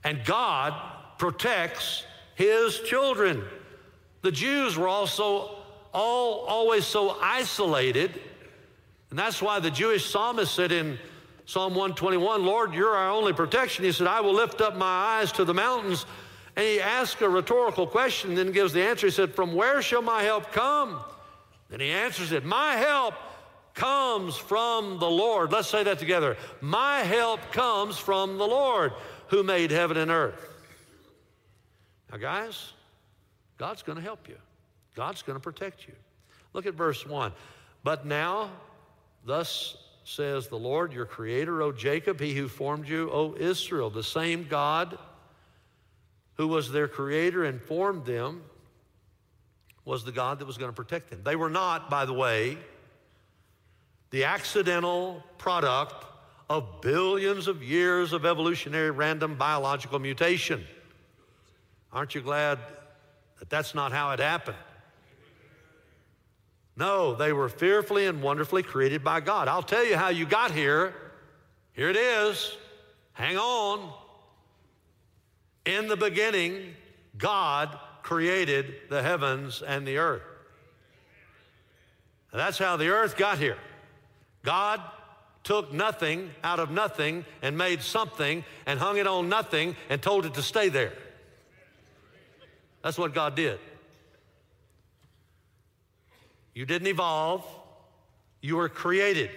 And 0.04 0.24
God 0.26 0.74
protects 1.18 2.04
his 2.36 2.80
children. 2.82 3.44
The 4.24 4.32
Jews 4.32 4.78
were 4.78 4.88
also 4.88 5.58
all 5.94 6.46
always 6.46 6.86
so 6.86 7.18
isolated. 7.22 8.20
And 9.10 9.20
that's 9.20 9.42
why 9.42 9.60
the 9.60 9.72
Jewish 9.72 10.10
psalmist 10.10 10.54
said 10.54 10.72
in 10.72 10.98
Psalm 11.46 11.74
121, 11.74 12.46
Lord, 12.46 12.74
you're 12.74 12.96
our 12.96 13.10
only 13.10 13.34
protection. 13.34 13.84
He 13.84 13.92
said, 13.92 14.08
I 14.08 14.22
will 14.22 14.34
lift 14.34 14.62
up 14.62 14.76
my 14.76 14.86
eyes 14.86 15.32
to 15.34 15.46
the 15.46 15.54
mountains. 15.54 16.06
And 16.56 16.66
he 16.66 16.80
asked 16.80 17.22
a 17.22 17.30
rhetorical 17.30 17.88
question, 17.88 18.36
then 18.36 18.52
gives 18.52 18.74
the 18.74 18.82
answer. 18.82 19.08
He 19.08 19.12
said, 19.12 19.34
From 19.34 19.54
where 19.54 19.82
shall 19.82 20.02
my 20.02 20.24
help 20.24 20.52
come? 20.52 21.02
Then 21.72 21.80
he 21.80 21.90
answers 21.90 22.34
it, 22.34 22.46
My 22.46 22.74
help 22.74 23.16
comes 23.74 24.36
from 24.36 25.00
the 25.00 25.10
Lord. 25.10 25.52
Let's 25.52 25.70
say 25.70 25.84
that 25.84 25.98
together. 25.98 26.38
My 26.60 27.00
help 27.00 27.52
comes 27.54 27.98
from 27.98 28.38
the 28.38 28.46
Lord 28.46 28.92
who 29.28 29.42
made 29.42 29.72
heaven 29.72 29.96
and 29.96 30.12
earth. 30.12 30.48
Now, 32.12 32.18
guys, 32.18 32.74
God's 33.58 33.82
going 33.82 33.96
to 33.96 34.04
help 34.04 34.28
you, 34.28 34.36
God's 34.96 35.22
going 35.22 35.38
to 35.38 35.42
protect 35.42 35.88
you. 35.88 35.94
Look 36.54 36.66
at 36.66 36.74
verse 36.74 37.08
1. 37.08 37.32
But 37.84 38.06
now, 38.06 38.52
thus 39.26 39.78
says 40.04 40.48
the 40.48 40.60
Lord, 40.60 40.92
your 40.92 41.06
creator, 41.06 41.62
O 41.62 41.72
Jacob, 41.72 42.20
he 42.20 42.34
who 42.34 42.50
formed 42.50 42.90
you, 42.90 43.10
O 43.12 43.34
Israel, 43.36 43.90
the 43.90 44.04
same 44.04 44.46
God 44.50 44.98
who 46.34 46.50
was 46.50 46.70
their 46.72 46.90
creator 46.90 47.46
and 47.46 47.62
formed 47.62 48.06
them 48.06 48.42
was 49.86 50.04
the 50.04 50.12
God 50.12 50.40
that 50.40 50.46
was 50.46 50.58
going 50.58 50.70
to 50.70 50.76
protect 50.76 51.10
them. 51.10 51.22
They 51.24 51.36
were 51.36 51.50
not, 51.50 51.90
by 51.90 52.06
the 52.06 52.14
way, 52.14 52.58
the 54.12 54.26
accidental 54.26 55.24
product 55.38 56.06
of 56.50 56.82
billions 56.82 57.48
of 57.48 57.64
years 57.64 58.14
of 58.14 58.26
evolutionary 58.26 58.92
random 58.92 59.36
biological 59.36 60.00
mutation. 60.00 60.64
Aren't 61.94 62.14
you 62.14 62.22
glad 62.22 62.60
that 63.40 63.50
that's 63.50 63.74
not 63.74 63.92
how 63.92 64.12
it 64.12 64.20
happened? 64.20 64.58
No, 66.76 67.16
they 67.16 67.34
were 67.34 67.50
fearfully 67.50 68.08
and 68.08 68.22
wonderfully 68.22 68.64
created 68.64 69.04
by 69.04 69.20
God. 69.20 69.48
I'll 69.48 69.64
tell 69.64 69.86
you 69.86 69.98
how 69.98 70.10
you 70.10 70.26
got 70.26 70.52
here. 70.52 70.94
Here 71.74 71.90
it 71.90 71.98
is. 71.98 72.58
Hang 73.14 73.38
on. 73.38 73.94
In 75.66 75.88
the 75.88 75.98
beginning, 75.98 76.74
God 77.18 77.78
created 78.04 78.74
the 78.90 79.02
heavens 79.02 79.62
and 79.62 79.88
the 79.88 79.98
earth. 79.98 80.24
that's 82.34 82.58
how 82.58 82.78
the 82.78 82.90
earth 82.90 83.18
got 83.18 83.38
here. 83.38 83.58
God 84.44 84.82
took 85.44 85.74
nothing 85.74 86.30
out 86.44 86.60
of 86.60 86.72
nothing 86.72 87.26
and 87.42 87.58
made 87.58 87.82
something 87.82 88.44
and 88.66 88.80
hung 88.80 88.98
it 88.98 89.08
on 89.08 89.28
nothing 89.30 89.76
and 89.90 90.02
told 90.02 90.26
it 90.26 90.36
to 90.36 90.42
stay 90.42 90.70
there. 90.70 90.94
That's 92.84 92.98
what 92.98 93.14
God 93.14 93.36
did. 93.36 93.60
You 96.54 96.66
didn't 96.66 96.88
evolve, 96.88 97.46
you 98.42 98.58
were 98.58 98.70
created. 98.70 99.30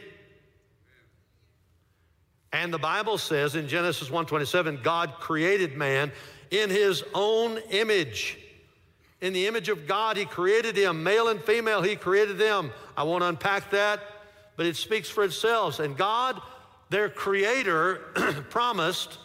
And 2.53 2.73
the 2.73 2.79
Bible 2.79 3.19
says 3.19 3.57
in 3.57 3.69
Genesis 3.69 4.09
1:27, 4.11 4.83
God 4.83 5.15
created 5.21 5.77
man 5.77 6.13
in 6.51 6.71
his 6.71 7.03
own 7.13 7.59
image. 7.71 8.39
In 9.25 9.33
the 9.33 9.47
image 9.47 9.71
of 9.71 9.87
God, 9.87 10.19
he 10.19 10.27
created 10.27 10.77
him, 10.77 11.03
male 11.03 11.29
and 11.29 11.41
female, 11.41 11.81
he 11.81 11.97
created 11.97 12.37
them. 12.37 12.71
I 12.95 13.05
won't 13.05 13.25
unpack 13.25 13.71
that, 13.71 14.01
but 14.55 14.67
it 14.67 14.77
speaks 14.77 15.09
for 15.09 15.25
itself. 15.25 15.81
And 15.81 15.97
God, 15.97 16.43
their 16.91 17.09
creator, 17.09 18.03
promised 18.51 19.17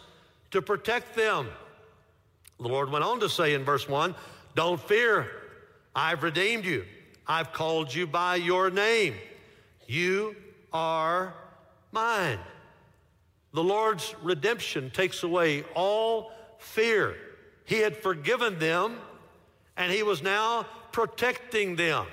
to 0.52 0.62
protect 0.62 1.14
them. 1.16 1.48
The 2.60 2.68
Lord 2.68 2.90
went 2.90 3.04
on 3.04 3.20
to 3.20 3.28
say 3.28 3.52
in 3.52 3.62
verse 3.62 3.86
1 3.86 4.14
Don't 4.54 4.80
fear, 4.80 5.30
I've 5.94 6.22
redeemed 6.22 6.64
you. 6.64 6.86
I've 7.26 7.52
called 7.52 7.94
you 7.94 8.06
by 8.06 8.36
your 8.36 8.70
name. 8.70 9.16
You 9.86 10.34
are 10.72 11.34
mine. 11.92 12.38
The 13.52 13.62
Lord's 13.62 14.14
redemption 14.22 14.88
takes 14.92 15.24
away 15.24 15.62
all 15.74 16.32
fear. 16.58 17.16
He 17.66 17.80
had 17.80 17.98
forgiven 17.98 18.58
them, 18.58 18.96
and 19.80 19.90
He 19.90 20.02
was 20.02 20.22
now 20.22 20.66
protecting 20.92 21.74
them. 21.74 22.06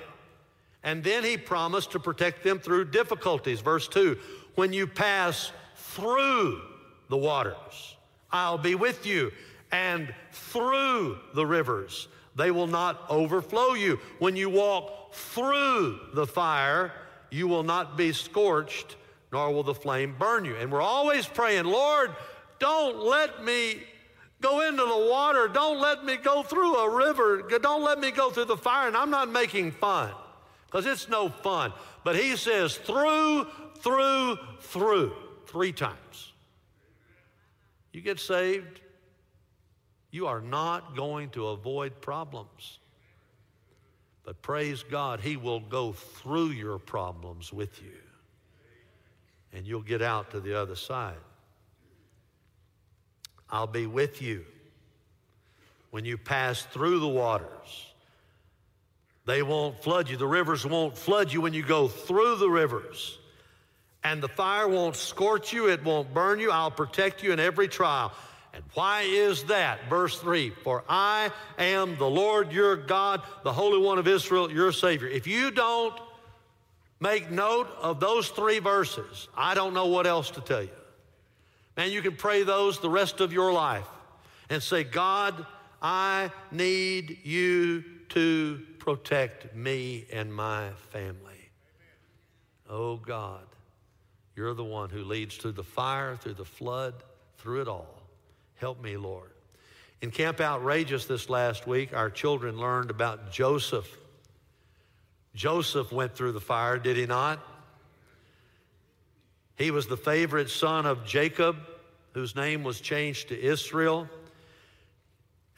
And 0.82 1.04
then 1.04 1.22
He 1.22 1.36
promised 1.36 1.92
to 1.92 2.00
protect 2.00 2.42
them 2.42 2.58
through 2.58 2.86
difficulties. 2.86 3.60
Verse 3.60 3.86
2 3.86 4.18
When 4.56 4.72
you 4.72 4.86
pass 4.86 5.52
through 5.76 6.62
the 7.10 7.16
waters, 7.16 7.96
I'll 8.32 8.58
be 8.58 8.74
with 8.74 9.06
you, 9.06 9.30
and 9.70 10.12
through 10.32 11.18
the 11.34 11.44
rivers, 11.44 12.08
they 12.34 12.50
will 12.50 12.66
not 12.66 13.04
overflow 13.10 13.74
you. 13.74 14.00
When 14.18 14.34
you 14.34 14.48
walk 14.48 15.12
through 15.12 16.00
the 16.14 16.26
fire, 16.26 16.92
you 17.30 17.48
will 17.48 17.64
not 17.64 17.98
be 17.98 18.12
scorched, 18.12 18.96
nor 19.30 19.52
will 19.52 19.62
the 19.62 19.74
flame 19.74 20.16
burn 20.18 20.46
you. 20.46 20.56
And 20.56 20.72
we're 20.72 20.80
always 20.80 21.26
praying, 21.26 21.66
Lord, 21.66 22.12
don't 22.58 22.96
let 22.96 23.44
me 23.44 23.82
go 24.40 24.66
into 24.66 24.82
the 24.82 25.08
water. 25.10 25.48
Don't 25.48 25.80
let 25.80 26.04
me 26.04 26.16
go 26.16 26.42
through 26.42 26.76
a 26.76 26.96
river. 26.96 27.42
Don't 27.60 27.82
let 27.82 27.98
me 27.98 28.10
go 28.10 28.30
through 28.30 28.46
the 28.46 28.56
fire. 28.56 28.88
And 28.88 28.96
I'm 28.96 29.10
not 29.10 29.30
making 29.30 29.72
fun 29.72 30.12
because 30.66 30.86
it's 30.86 31.08
no 31.08 31.28
fun. 31.28 31.72
But 32.04 32.16
he 32.16 32.36
says, 32.36 32.76
through, 32.76 33.46
through, 33.78 34.36
through, 34.60 35.14
three 35.46 35.72
times. 35.72 36.32
You 37.92 38.00
get 38.00 38.20
saved, 38.20 38.80
you 40.10 40.26
are 40.26 40.40
not 40.40 40.94
going 40.96 41.30
to 41.30 41.48
avoid 41.48 42.00
problems. 42.00 42.78
But 44.24 44.42
praise 44.42 44.82
God, 44.82 45.20
He 45.20 45.36
will 45.36 45.60
go 45.60 45.92
through 45.92 46.50
your 46.50 46.78
problems 46.78 47.52
with 47.52 47.82
you. 47.82 47.98
And 49.52 49.66
you'll 49.66 49.80
get 49.80 50.02
out 50.02 50.30
to 50.32 50.40
the 50.40 50.54
other 50.60 50.76
side. 50.76 51.16
I'll 53.50 53.66
be 53.66 53.86
with 53.86 54.20
you 54.20 54.44
when 55.90 56.04
you 56.04 56.18
pass 56.18 56.62
through 56.62 57.00
the 57.00 57.08
waters. 57.08 57.86
They 59.26 59.42
won't 59.42 59.82
flood 59.82 60.08
you. 60.08 60.16
The 60.16 60.26
rivers 60.26 60.64
won't 60.64 60.96
flood 60.96 61.32
you 61.32 61.40
when 61.40 61.52
you 61.52 61.62
go 61.62 61.88
through 61.88 62.36
the 62.36 62.48
rivers. 62.48 63.18
And 64.04 64.22
the 64.22 64.28
fire 64.28 64.68
won't 64.68 64.96
scorch 64.96 65.52
you, 65.52 65.68
it 65.68 65.84
won't 65.84 66.14
burn 66.14 66.40
you. 66.40 66.50
I'll 66.50 66.70
protect 66.70 67.22
you 67.22 67.32
in 67.32 67.40
every 67.40 67.68
trial. 67.68 68.12
And 68.54 68.64
why 68.74 69.02
is 69.02 69.44
that? 69.44 69.88
Verse 69.90 70.18
3 70.18 70.50
For 70.62 70.84
I 70.88 71.30
am 71.58 71.96
the 71.98 72.08
Lord 72.08 72.52
your 72.52 72.76
God, 72.76 73.22
the 73.44 73.52
Holy 73.52 73.78
One 73.78 73.98
of 73.98 74.08
Israel, 74.08 74.50
your 74.50 74.72
Savior. 74.72 75.08
If 75.08 75.26
you 75.26 75.50
don't 75.50 75.94
make 77.00 77.30
note 77.30 77.68
of 77.80 78.00
those 78.00 78.28
three 78.30 78.60
verses, 78.60 79.28
I 79.36 79.54
don't 79.54 79.74
know 79.74 79.86
what 79.86 80.06
else 80.06 80.30
to 80.32 80.40
tell 80.40 80.62
you. 80.62 80.70
Man, 81.78 81.92
you 81.92 82.02
can 82.02 82.16
pray 82.16 82.42
those 82.42 82.80
the 82.80 82.90
rest 82.90 83.20
of 83.20 83.32
your 83.32 83.52
life 83.52 83.86
and 84.50 84.60
say, 84.60 84.82
God, 84.82 85.46
I 85.80 86.32
need 86.50 87.18
you 87.22 87.84
to 88.08 88.60
protect 88.80 89.54
me 89.54 90.04
and 90.12 90.34
my 90.34 90.70
family. 90.90 91.50
Oh 92.68 92.96
God, 92.96 93.46
you're 94.34 94.54
the 94.54 94.64
one 94.64 94.90
who 94.90 95.04
leads 95.04 95.36
through 95.36 95.52
the 95.52 95.62
fire, 95.62 96.16
through 96.16 96.34
the 96.34 96.44
flood, 96.44 96.94
through 97.36 97.60
it 97.60 97.68
all. 97.68 98.02
Help 98.56 98.82
me, 98.82 98.96
Lord. 98.96 99.30
In 100.02 100.10
Camp 100.10 100.40
Outrageous 100.40 101.04
this 101.04 101.30
last 101.30 101.68
week, 101.68 101.94
our 101.94 102.10
children 102.10 102.58
learned 102.58 102.90
about 102.90 103.30
Joseph. 103.30 103.88
Joseph 105.36 105.92
went 105.92 106.16
through 106.16 106.32
the 106.32 106.40
fire, 106.40 106.76
did 106.76 106.96
he 106.96 107.06
not? 107.06 107.38
He 109.58 109.72
was 109.72 109.88
the 109.88 109.96
favorite 109.96 110.50
son 110.50 110.86
of 110.86 111.04
Jacob, 111.04 111.56
whose 112.14 112.36
name 112.36 112.62
was 112.62 112.80
changed 112.80 113.28
to 113.28 113.38
Israel. 113.38 114.08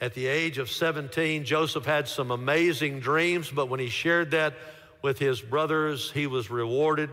At 0.00 0.14
the 0.14 0.26
age 0.26 0.56
of 0.56 0.70
17, 0.70 1.44
Joseph 1.44 1.84
had 1.84 2.08
some 2.08 2.30
amazing 2.30 3.00
dreams, 3.00 3.50
but 3.50 3.68
when 3.68 3.78
he 3.78 3.90
shared 3.90 4.30
that 4.30 4.54
with 5.02 5.18
his 5.18 5.42
brothers, 5.42 6.10
he 6.10 6.26
was 6.26 6.50
rewarded 6.50 7.10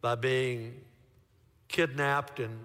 by 0.00 0.14
being 0.14 0.80
kidnapped 1.68 2.40
and 2.40 2.58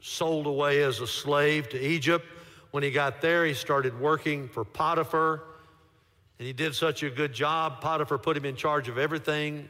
sold 0.00 0.48
away 0.48 0.82
as 0.82 1.00
a 1.00 1.06
slave 1.06 1.68
to 1.68 1.80
Egypt. 1.80 2.26
When 2.72 2.82
he 2.82 2.90
got 2.90 3.20
there, 3.20 3.46
he 3.46 3.54
started 3.54 4.00
working 4.00 4.48
for 4.48 4.64
Potiphar, 4.64 5.44
and 6.40 6.46
he 6.46 6.52
did 6.52 6.74
such 6.74 7.04
a 7.04 7.10
good 7.10 7.32
job. 7.32 7.80
Potiphar 7.80 8.18
put 8.18 8.36
him 8.36 8.44
in 8.44 8.56
charge 8.56 8.88
of 8.88 8.98
everything 8.98 9.68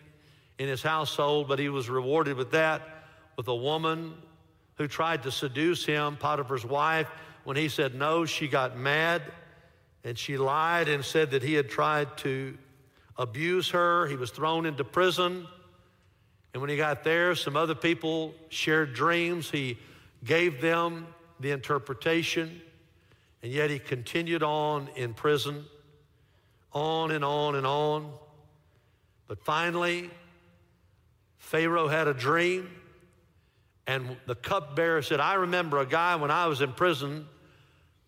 in 0.59 0.69
his 0.69 0.83
household, 0.83 1.49
but 1.49 1.59
he 1.59 1.69
was 1.69 1.91
rewarded 1.91 2.39
with 2.39 2.53
that 2.53 2.96
with 3.37 3.49
a 3.49 3.55
woman 3.55 4.15
who 4.77 4.89
tried 4.89 5.23
to 5.23 5.31
seduce 5.31 5.85
him, 5.85 6.17
Potiphar's 6.17 6.65
wife. 6.65 7.09
When 7.45 7.57
he 7.57 7.69
said 7.69 7.95
no, 7.95 8.27
she 8.27 8.49
got 8.49 8.77
mad 8.77 9.23
and 10.05 10.19
she 10.19 10.37
lied 10.37 10.89
and 10.89 11.05
said 11.05 11.31
that 11.33 11.43
he 11.43 11.55
had 11.55 11.69
tried 11.69 12.17
to 12.19 12.57
abuse 13.17 13.71
her. 13.71 14.07
He 14.07 14.17
was 14.17 14.31
thrown 14.31 14.67
into 14.67 14.85
prison. 14.85 15.47
And 16.53 16.61
when 16.61 16.71
he 16.71 16.77
got 16.77 17.05
there, 17.05 17.35
some 17.35 17.57
other 17.57 17.75
people 17.75 18.35
shared 18.49 18.95
dreams. 18.95 19.51
He 19.51 19.79
gave 20.25 20.61
them 20.61 21.07
the 21.39 21.51
interpretation, 21.51 22.63
and 23.43 23.53
yet 23.53 23.69
he 23.69 23.79
continued 23.79 24.43
on 24.43 24.89
in 24.97 25.13
prison, 25.13 25.65
on 26.73 27.11
and 27.11 27.25
on 27.25 27.57
and 27.57 27.67
on. 27.67 28.11
But 29.29 29.39
finally, 29.45 30.11
Pharaoh 31.37 31.89
had 31.89 32.09
a 32.09 32.15
dream, 32.15 32.71
and 33.87 34.17
the 34.27 34.35
cupbearer 34.35 35.03
said, 35.03 35.21
I 35.21 35.35
remember 35.35 35.79
a 35.79 35.87
guy 35.87 36.17
when 36.17 36.31
I 36.31 36.47
was 36.47 36.61
in 36.61 36.73
prison 36.73 37.27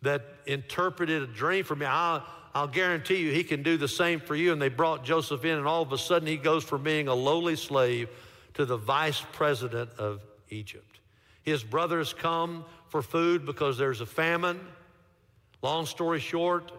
that 0.02 0.23
interpreted 0.47 1.23
a 1.23 1.26
dream 1.26 1.64
for 1.64 1.76
me. 1.76 1.87
I'll, 1.87 2.25
I'll 2.54 2.68
guarantee 2.68 3.16
you 3.16 3.32
he 3.32 3.44
can 3.44 3.62
do 3.62 3.76
the 3.76 3.88
same 3.88 4.20
for 4.20 4.35
you. 4.35 4.52
And 4.52 4.61
they 4.61 4.68
brought 4.68 5.04
Joseph 5.04 5.44
in, 5.44 5.56
and 5.56 5.66
all 5.66 5.82
of 5.82 5.92
a 5.92 5.99
sudden 5.99 6.26
he 6.26 6.37
goes 6.37 6.64
from 6.64 6.82
being 6.82 7.08
a 7.08 7.14
lowly 7.14 7.56
slave 7.56 8.08
to 8.54 8.64
the 8.64 8.76
vice 8.76 9.23
president 9.32 9.90
of 9.99 10.20
Egypt. 10.50 10.99
His 11.42 11.62
brothers 11.62 12.12
come 12.12 12.64
for 12.88 13.02
food 13.02 13.47
because 13.47 13.78
there's 13.78 14.00
a 14.00 14.06
famine. 14.06 14.61
Long 15.62 15.87
story 15.87 16.20
short, 16.20 16.73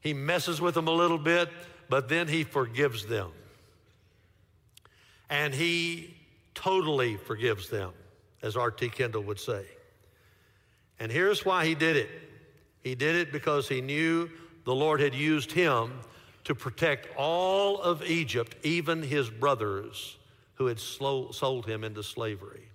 he 0.00 0.14
messes 0.14 0.60
with 0.60 0.74
them 0.74 0.88
a 0.88 0.92
little 0.92 1.18
bit, 1.18 1.48
but 1.88 2.08
then 2.08 2.28
he 2.28 2.44
forgives 2.44 3.06
them. 3.06 3.30
And 5.28 5.54
he 5.54 6.16
totally 6.54 7.16
forgives 7.16 7.68
them, 7.68 7.92
as 8.42 8.56
R.T. 8.56 8.88
Kendall 8.90 9.22
would 9.22 9.40
say. 9.40 9.64
And 10.98 11.10
here's 11.10 11.44
why 11.44 11.66
he 11.66 11.74
did 11.74 11.96
it 11.96 12.10
he 12.82 12.94
did 12.94 13.16
it 13.16 13.32
because 13.32 13.68
he 13.68 13.80
knew 13.80 14.30
the 14.64 14.74
Lord 14.74 15.00
had 15.00 15.14
used 15.14 15.52
him 15.52 15.92
to 16.44 16.54
protect 16.54 17.08
all 17.16 17.80
of 17.80 18.02
Egypt, 18.02 18.56
even 18.62 19.02
his 19.02 19.28
brothers 19.28 20.16
who 20.54 20.66
had 20.66 20.78
sold 20.78 21.66
him 21.66 21.84
into 21.84 22.02
slavery. 22.02 22.68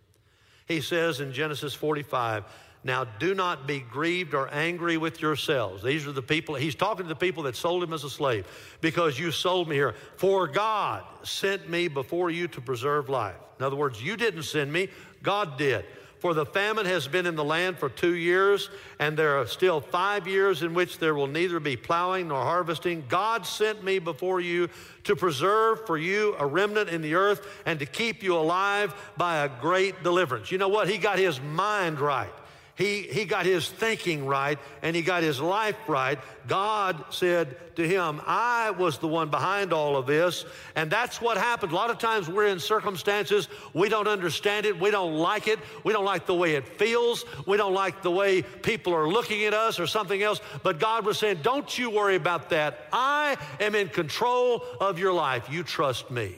He 0.67 0.81
says 0.81 1.19
in 1.19 1.34
Genesis 1.34 1.74
45, 1.74 2.45
now 2.84 3.03
do 3.03 3.34
not 3.34 3.65
be 3.65 3.79
grieved 3.79 4.36
or 4.36 4.48
angry 4.53 4.98
with 4.98 5.19
yourselves. 5.19 5.81
These 5.81 6.05
are 6.05 6.12
the 6.12 6.22
people, 6.22 6.53
he's 6.53 6.75
talking 6.75 7.05
to 7.05 7.10
the 7.10 7.15
people 7.15 7.43
that 7.43 7.55
sold 7.55 7.81
him 7.84 7.93
as 7.93 8.03
a 8.03 8.10
slave, 8.10 8.48
because 8.79 9.17
you 9.17 9.31
sold 9.31 9.67
me 9.67 9.75
here. 9.75 9.95
For 10.17 10.48
God 10.48 11.03
sent 11.24 11.67
me 11.67 11.88
before 11.88 12.29
you 12.29 12.48
to 12.50 12.62
preserve 12.62 13.10
life. 13.10 13.36
In 13.60 13.65
other 13.65 13.75
words, 13.75 14.01
you 14.01 14.15
didn't 14.15 14.43
send 14.43 14.72
me, 14.72 14.89
God 15.24 15.57
did. 15.57 15.86
For 16.19 16.34
the 16.34 16.45
famine 16.45 16.86
has 16.88 17.07
been 17.07 17.27
in 17.27 17.36
the 17.36 17.43
land 17.43 17.77
for 17.77 17.89
two 17.89 18.15
years, 18.15 18.69
and 19.00 19.15
there 19.15 19.38
are 19.38 19.45
still 19.45 19.79
five 19.79 20.27
years 20.27 20.63
in 20.63 20.74
which 20.74 20.98
there 20.98 21.13
will 21.13 21.27
neither 21.27 21.60
be 21.60 21.77
plowing 21.77 22.29
nor 22.29 22.41
harvesting. 22.41 23.03
God 23.07 23.45
sent 23.45 23.84
me 23.84 24.00
before 24.00 24.39
you 24.39 24.69
to 25.03 25.15
preserve 25.15 25.86
for 25.86 25.98
you 25.98 26.36
a 26.39 26.45
remnant 26.45 26.89
in 26.89 27.01
the 27.01 27.13
earth 27.13 27.45
and 27.65 27.77
to 27.79 27.86
keep 27.86 28.24
you 28.24 28.36
alive 28.36 28.95
by 29.17 29.43
a 29.43 29.50
great 29.62 30.01
deliverance. 30.03 30.51
You 30.51 30.57
know 30.57 30.69
what? 30.69 30.89
He 30.89 30.98
got 30.98 31.19
his 31.19 31.39
mind 31.41 32.00
right 32.00 32.34
he, 32.75 33.03
he 33.03 33.24
got 33.24 33.46
his 33.46 33.70
thinking 33.70 34.25
right 34.25 34.60
and 34.82 34.96
he 34.96 35.01
got 35.01 35.24
his 35.24 35.39
life 35.39 35.77
right. 35.88 36.20
God 36.46 37.05
said 37.10 37.75
to 37.77 37.88
him, 37.88 38.22
I 38.25 38.72
was 38.72 38.98
the 38.98 39.08
one 39.08 39.29
behind 39.29 39.72
all 39.72 39.96
of 39.96 40.05
this. 40.05 40.44
And 40.75 40.91
that's 40.91 41.22
what 41.22 41.38
happened. 41.38 41.72
A 41.72 41.75
lot 41.75 41.89
of 41.89 42.00
times 42.00 42.27
we're 42.27 42.48
in 42.48 42.60
circumstances, 42.60 43.48
we 43.74 43.88
don't 43.88 44.10
understand 44.10 44.65
it, 44.65 44.77
we 44.77 44.91
don't 44.91 45.15
like 45.15 45.48
it, 45.48 45.60
we 45.86 45.94
don't 45.94 46.03
like 46.03 46.25
the 46.25 46.36
way 46.36 46.55
it 46.55 46.67
feels, 46.67 47.24
we 47.48 47.55
don't 47.55 47.74
like 47.74 48.01
the 48.01 48.12
way 48.12 48.41
people 48.41 48.94
are 48.94 49.08
looking 49.08 49.46
at 49.46 49.53
us 49.53 49.79
or 49.79 49.88
something 49.88 50.22
else. 50.22 50.41
But 50.62 50.77
God 50.77 51.05
was 51.05 51.17
saying, 51.17 51.39
Don't 51.44 51.77
you 51.79 51.89
worry 51.89 52.17
about 52.17 52.50
that. 52.50 52.88
I 52.91 53.38
am 53.62 53.74
in 53.75 53.88
control 53.88 54.65
of 54.82 55.00
your 55.00 55.13
life. 55.13 55.50
You 55.50 55.63
trust 55.63 56.12
me. 56.12 56.36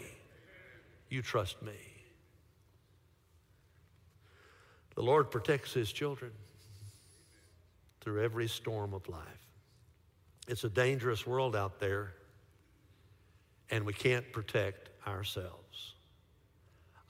You 1.09 1.23
trust 1.23 1.59
me. 1.63 1.86
The 4.97 5.03
Lord 5.03 5.29
protects 5.29 5.73
His 5.73 5.91
children 5.91 6.31
through 8.01 8.23
every 8.23 8.47
storm 8.47 8.95
of 8.95 9.07
life. 9.07 9.21
It's 10.47 10.63
a 10.63 10.69
dangerous 10.69 11.27
world 11.27 11.55
out 11.55 11.79
there, 11.79 12.13
and 13.69 13.85
we 13.85 13.93
can't 13.93 14.29
protect 14.31 14.89
ourselves. 15.07 15.93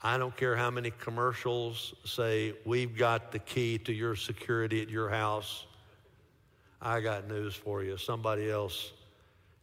I 0.02 0.18
don't 0.18 0.36
care 0.36 0.54
how 0.54 0.70
many 0.70 0.90
commercials 0.90 1.94
say, 2.04 2.52
We've 2.66 2.94
got 2.94 3.32
the 3.32 3.38
key 3.38 3.78
to 3.78 3.92
your 3.94 4.16
security 4.16 4.82
at 4.82 4.90
your 4.90 5.08
house. 5.08 5.64
I 6.82 7.00
got 7.00 7.26
news 7.26 7.54
for 7.54 7.82
you. 7.82 7.96
Somebody 7.96 8.50
else 8.50 8.92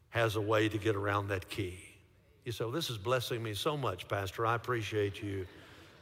has 0.10 0.36
a 0.36 0.42
way 0.42 0.68
to 0.68 0.80
get 0.80 0.96
around 0.96 1.28
that 1.28 1.48
key. 1.48 1.78
You 2.44 2.52
say, 2.52 2.64
well, 2.64 2.74
This 2.74 2.90
is 2.90 2.98
blessing 2.98 3.44
me 3.44 3.54
so 3.54 3.78
much, 3.78 4.08
Pastor. 4.08 4.48
I 4.48 4.56
appreciate 4.56 5.22
you 5.22 5.46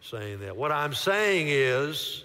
saying 0.03 0.39
that. 0.41 0.55
What 0.55 0.71
I'm 0.71 0.93
saying 0.93 1.47
is, 1.49 2.23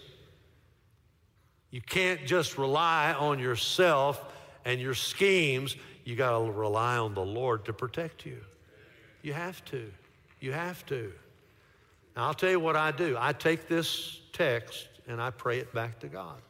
you 1.71 1.81
can't 1.81 2.27
just 2.27 2.59
rely 2.59 3.12
on 3.12 3.38
yourself 3.38 4.25
and 4.64 4.81
your 4.81 4.95
schemes. 4.95 5.77
You 6.05 6.17
got 6.17 6.38
to 6.38 6.51
rely 6.51 6.97
on 6.97 7.14
the 7.14 7.25
Lord 7.25 7.64
to 7.67 7.73
protect 7.73 8.27
you. 8.27 8.38
You 9.23 9.33
have 9.33 9.64
to. 9.67 9.91
You 10.41 10.53
have 10.53 10.85
to. 10.87 11.12
Now, 12.17 12.27
I'll 12.27 12.35
tell 12.35 12.51
you 12.51 12.61
what 12.61 12.77
I 12.77 12.91
do. 12.91 13.17
I 13.19 13.33
take 13.33 13.69
this 13.69 14.21
text 14.33 14.88
and 15.07 15.21
I 15.21 15.31
pray 15.31 15.59
it 15.59 15.73
back 15.73 16.01
to 16.01 16.09
God. 16.09 16.41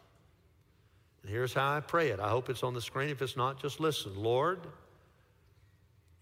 And 1.22 1.30
here's 1.30 1.52
how 1.52 1.76
I 1.76 1.80
pray 1.80 2.08
it. 2.08 2.20
I 2.20 2.28
hope 2.28 2.48
it's 2.48 2.62
on 2.62 2.74
the 2.74 2.80
screen. 2.80 3.10
If 3.10 3.20
it's 3.22 3.36
not, 3.36 3.60
just 3.60 3.80
listen. 3.80 4.14
Lord, 4.16 4.60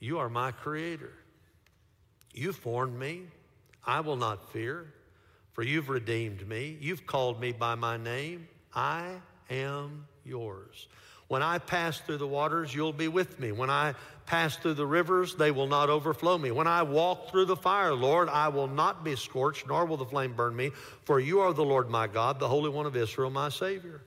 you 0.01 0.19
are 0.19 0.29
my 0.29 0.51
creator. 0.51 1.13
You 2.33 2.53
formed 2.53 2.99
me. 2.99 3.23
I 3.87 4.01
will 4.01 4.17
not 4.17 4.53
fear, 4.53 4.93
for 5.53 5.63
you've 5.63 5.89
redeemed 5.89 6.47
me. 6.47 6.77
You've 6.81 7.07
called 7.07 7.41
me 7.41 7.53
by 7.53 7.77
my 7.77 7.97
name. 7.97 8.49
I 8.75 9.13
am 9.49 10.07
yours. 10.25 10.89
When 11.29 11.43
I 11.43 11.59
pass 11.59 11.99
through 11.99 12.19
the 12.19 12.27
waters, 12.27 12.75
you'll 12.75 12.93
be 12.93 13.09
with 13.09 13.41
me. 13.41 13.53
When 13.53 13.71
I 13.71 13.95
pass 14.27 14.57
through 14.57 14.75
the 14.75 14.87
rivers, 14.87 15.35
they 15.35 15.51
will 15.51 15.67
not 15.67 15.89
overflow 15.89 16.39
me. 16.39 16.51
When 16.51 16.67
I 16.67 16.83
walk 16.83 17.31
through 17.31 17.47
the 17.47 17.57
fire, 17.57 17.95
Lord, 17.95 18.29
I 18.29 18.49
will 18.49 18.69
not 18.69 19.05
be 19.05 19.17
scorched, 19.17 19.67
nor 19.67 19.87
will 19.87 19.97
the 19.97 20.05
flame 20.05 20.35
burn 20.35 20.55
me, 20.55 20.71
for 21.05 21.19
you 21.19 21.41
are 21.41 21.53
the 21.53 21.65
Lord 21.65 21.91
my 21.91 22.07
God, 22.07 22.39
the 22.39 22.49
Holy 22.49 22.71
One 22.71 22.87
of 22.87 22.97
Israel, 22.97 23.31
my 23.31 23.49
Savior. 23.49 24.03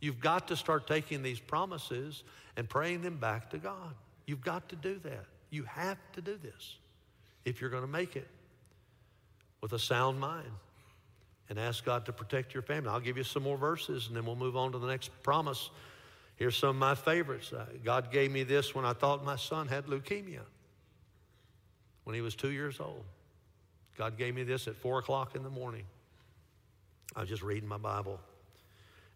You've 0.00 0.20
got 0.20 0.48
to 0.48 0.56
start 0.56 0.86
taking 0.86 1.22
these 1.22 1.40
promises 1.40 2.24
and 2.56 2.68
praying 2.68 3.02
them 3.02 3.16
back 3.16 3.50
to 3.50 3.58
God. 3.58 3.94
You've 4.26 4.42
got 4.42 4.68
to 4.68 4.76
do 4.76 5.00
that. 5.04 5.26
You 5.50 5.64
have 5.64 5.98
to 6.14 6.20
do 6.20 6.38
this 6.40 6.76
if 7.44 7.60
you're 7.60 7.70
going 7.70 7.84
to 7.84 7.88
make 7.88 8.16
it 8.16 8.28
with 9.62 9.72
a 9.72 9.78
sound 9.78 10.20
mind 10.20 10.50
and 11.48 11.58
ask 11.58 11.84
God 11.84 12.04
to 12.06 12.12
protect 12.12 12.52
your 12.52 12.62
family. 12.62 12.90
I'll 12.90 13.00
give 13.00 13.16
you 13.16 13.24
some 13.24 13.44
more 13.44 13.56
verses 13.56 14.08
and 14.08 14.16
then 14.16 14.26
we'll 14.26 14.36
move 14.36 14.56
on 14.56 14.72
to 14.72 14.78
the 14.78 14.86
next 14.86 15.10
promise. 15.22 15.70
Here's 16.36 16.56
some 16.56 16.70
of 16.70 16.76
my 16.76 16.94
favorites. 16.94 17.52
Uh, 17.52 17.64
God 17.84 18.10
gave 18.10 18.30
me 18.32 18.42
this 18.42 18.74
when 18.74 18.84
I 18.84 18.92
thought 18.92 19.24
my 19.24 19.36
son 19.36 19.68
had 19.68 19.86
leukemia 19.86 20.40
when 22.04 22.14
he 22.14 22.20
was 22.20 22.34
two 22.34 22.50
years 22.50 22.80
old. 22.80 23.04
God 23.96 24.18
gave 24.18 24.34
me 24.34 24.42
this 24.42 24.66
at 24.66 24.74
four 24.76 24.98
o'clock 24.98 25.36
in 25.36 25.42
the 25.42 25.50
morning. 25.50 25.84
I 27.14 27.20
was 27.20 27.28
just 27.28 27.42
reading 27.42 27.68
my 27.68 27.76
Bible. 27.76 28.18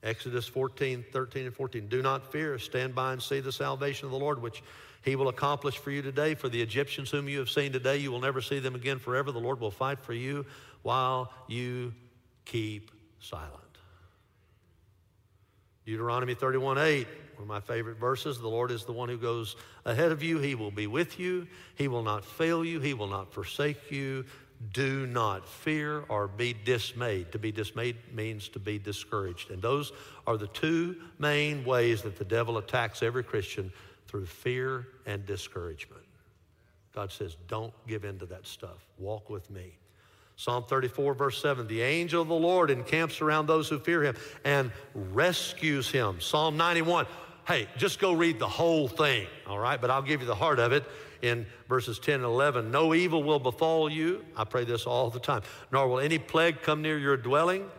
Exodus 0.02 0.46
14, 0.46 1.04
13, 1.12 1.46
and 1.46 1.54
14. 1.54 1.88
Do 1.88 2.02
not 2.02 2.30
fear. 2.30 2.58
Stand 2.58 2.94
by 2.94 3.12
and 3.12 3.22
see 3.22 3.40
the 3.40 3.52
salvation 3.52 4.06
of 4.06 4.12
the 4.12 4.18
Lord, 4.18 4.40
which 4.40 4.62
he 5.02 5.16
will 5.16 5.28
accomplish 5.28 5.78
for 5.78 5.90
you 5.90 6.02
today. 6.02 6.34
For 6.34 6.48
the 6.48 6.60
Egyptians 6.60 7.10
whom 7.10 7.28
you 7.28 7.38
have 7.38 7.50
seen 7.50 7.72
today, 7.72 7.96
you 7.96 8.10
will 8.12 8.20
never 8.20 8.40
see 8.40 8.58
them 8.58 8.74
again 8.74 8.98
forever. 8.98 9.32
The 9.32 9.40
Lord 9.40 9.60
will 9.60 9.70
fight 9.70 10.00
for 10.00 10.12
you 10.12 10.46
while 10.82 11.32
you 11.48 11.92
keep 12.44 12.90
silent. 13.20 13.62
Deuteronomy 15.86 16.34
31 16.34 16.78
8, 16.78 17.06
one 17.36 17.42
of 17.42 17.46
my 17.46 17.60
favorite 17.60 17.98
verses. 17.98 18.40
The 18.40 18.48
Lord 18.48 18.72
is 18.72 18.84
the 18.84 18.92
one 18.92 19.08
who 19.08 19.16
goes 19.16 19.54
ahead 19.84 20.10
of 20.10 20.20
you. 20.20 20.38
He 20.38 20.56
will 20.56 20.72
be 20.72 20.88
with 20.88 21.20
you. 21.20 21.46
He 21.76 21.86
will 21.86 22.02
not 22.02 22.24
fail 22.24 22.64
you. 22.64 22.80
He 22.80 22.92
will 22.92 23.06
not 23.06 23.32
forsake 23.32 23.92
you. 23.92 24.24
Do 24.72 25.06
not 25.06 25.46
fear 25.48 26.04
or 26.08 26.28
be 26.28 26.54
dismayed. 26.64 27.32
To 27.32 27.38
be 27.38 27.52
dismayed 27.52 27.96
means 28.12 28.48
to 28.48 28.58
be 28.58 28.78
discouraged. 28.78 29.50
And 29.50 29.60
those 29.60 29.92
are 30.26 30.36
the 30.36 30.46
two 30.48 30.96
main 31.18 31.64
ways 31.64 32.02
that 32.02 32.16
the 32.16 32.24
devil 32.24 32.58
attacks 32.58 33.02
every 33.02 33.22
Christian 33.22 33.72
through 34.06 34.26
fear 34.26 34.88
and 35.04 35.26
discouragement. 35.26 36.02
God 36.94 37.12
says, 37.12 37.36
don't 37.48 37.74
give 37.86 38.04
in 38.04 38.18
to 38.20 38.26
that 38.26 38.46
stuff. 38.46 38.86
Walk 38.98 39.28
with 39.28 39.50
me. 39.50 39.76
Psalm 40.36 40.64
34, 40.64 41.14
verse 41.14 41.40
7 41.40 41.66
The 41.66 41.82
angel 41.82 42.22
of 42.22 42.28
the 42.28 42.34
Lord 42.34 42.70
encamps 42.70 43.20
around 43.20 43.46
those 43.46 43.68
who 43.68 43.78
fear 43.78 44.02
him 44.02 44.16
and 44.44 44.70
rescues 44.94 45.90
him. 45.90 46.20
Psalm 46.20 46.56
91. 46.56 47.06
Hey, 47.46 47.68
just 47.76 48.00
go 48.00 48.12
read 48.12 48.40
the 48.40 48.48
whole 48.48 48.88
thing, 48.88 49.26
all 49.46 49.58
right? 49.58 49.80
But 49.80 49.90
I'll 49.90 50.02
give 50.02 50.20
you 50.20 50.26
the 50.26 50.34
heart 50.34 50.58
of 50.58 50.72
it 50.72 50.84
in 51.22 51.46
verses 51.68 51.98
10 52.00 52.16
and 52.16 52.24
11. 52.24 52.72
No 52.72 52.92
evil 52.92 53.22
will 53.22 53.38
befall 53.38 53.88
you. 53.88 54.24
I 54.36 54.44
pray 54.44 54.64
this 54.64 54.84
all 54.84 55.10
the 55.10 55.20
time. 55.20 55.42
Nor 55.70 55.88
will 55.88 56.00
any 56.00 56.18
plague 56.18 56.62
come 56.62 56.82
near 56.82 56.98
your 56.98 57.16
dwelling. 57.16 57.70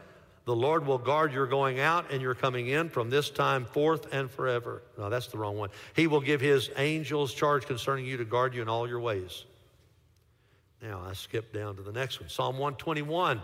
The 0.45 0.56
Lord 0.56 0.86
will 0.86 0.97
guard 0.97 1.34
your 1.34 1.45
going 1.45 1.82
out 1.82 2.12
and 2.12 2.21
your 2.21 2.34
coming 2.34 2.67
in 2.67 2.88
from 2.88 3.10
this 3.10 3.30
time 3.30 3.65
forth 3.65 4.13
and 4.13 4.32
forever. 4.32 4.82
No, 4.97 5.10
that's 5.10 5.27
the 5.27 5.38
wrong 5.38 5.58
one. 5.58 5.69
He 5.93 6.08
will 6.08 6.21
give 6.21 6.39
his 6.39 6.69
angels 6.77 7.34
charge 7.34 7.65
concerning 7.65 8.06
you 8.06 8.15
to 8.15 8.23
guard 8.23 8.56
you 8.56 8.62
in 8.62 8.69
all 8.69 8.88
your 8.88 9.01
ways. 9.01 9.43
Now 10.82 11.01
I 11.06 11.12
skip 11.12 11.51
down 11.51 11.75
to 11.75 11.82
the 11.82 11.91
next 11.91 12.21
one 12.21 12.30
Psalm 12.30 12.58
121. 12.58 13.41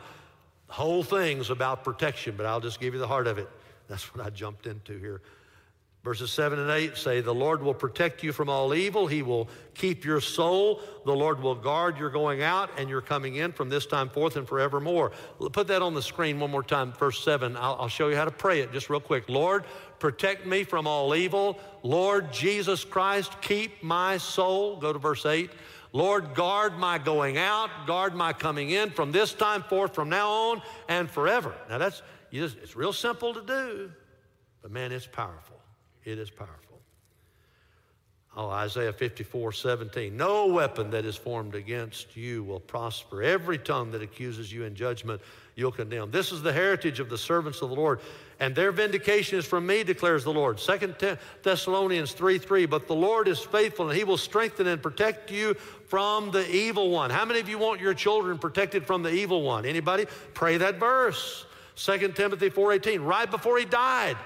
The 0.68 0.74
whole 0.74 1.04
thing's 1.04 1.50
about 1.50 1.84
protection, 1.84 2.36
but 2.38 2.46
I'll 2.46 2.62
just 2.62 2.80
give 2.80 2.94
you 2.94 3.02
the 3.02 3.08
heart 3.08 3.28
of 3.28 3.38
it. 3.38 3.50
That's 3.90 4.16
what 4.16 4.26
I 4.26 4.30
jumped 4.30 4.66
into 4.66 4.98
here. 4.98 5.22
Verses 6.04 6.32
7 6.32 6.60
and 6.60 6.70
8 6.70 6.98
say, 6.98 7.22
The 7.22 7.34
Lord 7.34 7.64
will 7.64 7.74
protect 7.74 8.24
you 8.24 8.34
from 8.34 8.50
all 8.50 8.76
evil. 8.76 9.08
He 9.08 9.22
will 9.22 9.48
keep 9.74 10.04
your 10.04 10.20
soul. 10.20 10.82
The 11.06 11.16
Lord 11.16 11.42
will 11.42 11.56
guard 11.56 11.98
your 11.98 12.10
going 12.10 12.42
out 12.42 12.70
and 12.78 12.90
your 12.90 13.00
coming 13.00 13.36
in 13.36 13.54
from 13.54 13.70
this 13.70 13.86
time 13.86 14.10
forth 14.10 14.36
and 14.36 14.46
forevermore. 14.46 15.14
Put 15.54 15.68
that 15.68 15.82
on 15.82 15.94
the 15.94 16.02
screen 16.02 16.42
one 16.42 16.52
more 16.52 16.62
time, 16.62 16.92
verse 16.92 17.24
7. 17.24 17.56
I'll, 17.56 17.78
I'll 17.80 17.88
show 17.88 18.10
you 18.10 18.18
how 18.18 18.26
to 18.26 18.32
pray 18.32 18.60
it 18.60 18.74
just 18.74 18.90
real 18.90 19.00
quick. 19.00 19.30
Lord, 19.30 19.64
protect 20.00 20.46
me 20.46 20.66
from 20.66 20.88
all 20.88 21.16
evil. 21.16 21.58
Lord 21.84 22.34
Jesus 22.34 22.84
Christ, 22.84 23.40
keep 23.40 23.82
my 23.82 24.18
soul. 24.18 24.76
Go 24.76 24.92
to 24.92 25.00
verse 25.00 25.26
8. 25.26 25.52
Lord, 25.94 26.36
guard 26.36 26.78
my 26.78 26.98
going 26.98 27.38
out, 27.38 27.70
guard 27.88 28.14
my 28.14 28.34
coming 28.34 28.72
in 28.72 28.90
from 28.90 29.14
this 29.14 29.32
time 29.32 29.64
forth, 29.64 29.96
from 29.96 30.10
now 30.10 30.30
on, 30.30 30.62
and 30.90 31.10
forever. 31.10 31.56
Now 31.70 31.78
that's, 31.78 32.02
it's 32.30 32.76
real 32.76 32.92
simple 32.92 33.34
to 33.34 33.42
do, 33.42 33.92
but 34.62 34.70
man, 34.72 34.92
it's 34.92 35.08
powerful. 35.08 35.63
It 36.06 36.20
is 36.20 36.30
powerful. 36.30 36.74
Oh, 38.36 38.50
Isaiah 38.50 38.92
54, 38.92 39.52
17. 39.52 40.18
No 40.18 40.48
weapon 40.48 40.90
that 40.90 41.06
is 41.06 41.16
formed 41.16 41.54
against 41.54 42.18
you 42.18 42.44
will 42.44 42.60
prosper. 42.60 43.22
Every 43.22 43.60
tongue 43.60 43.92
that 43.92 44.02
accuses 44.02 44.52
you 44.52 44.64
in 44.64 44.74
judgment, 44.74 45.22
you'll 45.56 45.72
condemn. 45.72 46.10
This 46.10 46.32
is 46.32 46.42
the 46.42 46.52
heritage 46.52 47.00
of 47.00 47.12
the 47.12 47.18
servants 47.18 47.62
of 47.62 47.70
the 47.70 47.76
Lord, 47.76 48.00
and 48.40 48.56
their 48.56 48.72
vindication 48.72 49.38
is 49.38 49.46
from 49.46 49.68
me, 49.68 49.84
declares 49.84 50.24
the 50.24 50.34
Lord. 50.34 50.60
Second 50.60 50.96
Thessalonians 51.44 52.14
3, 52.14 52.40
3. 52.40 52.66
But 52.66 52.88
the 52.88 52.96
Lord 52.96 53.28
is 53.28 53.40
faithful, 53.40 53.90
and 53.90 53.96
he 53.96 54.04
will 54.04 54.18
strengthen 54.18 54.66
and 54.66 54.82
protect 54.82 55.30
you 55.30 55.54
from 55.86 56.32
the 56.32 56.50
evil 56.50 56.90
one. 56.90 57.12
How 57.12 57.26
many 57.26 57.40
of 57.40 57.48
you 57.48 57.60
want 57.60 57.82
your 57.82 57.94
children 57.94 58.40
protected 58.40 58.88
from 58.88 59.04
the 59.04 59.12
evil 59.12 59.44
one? 59.44 59.64
Anybody? 59.64 60.08
Pray 60.34 60.58
that 60.58 60.80
verse. 60.80 61.46
2 61.76 62.16
Timothy 62.16 62.50
4:18, 62.50 63.06
right 63.06 63.30
before 63.30 63.60
he 63.60 63.66
died. 63.66 64.18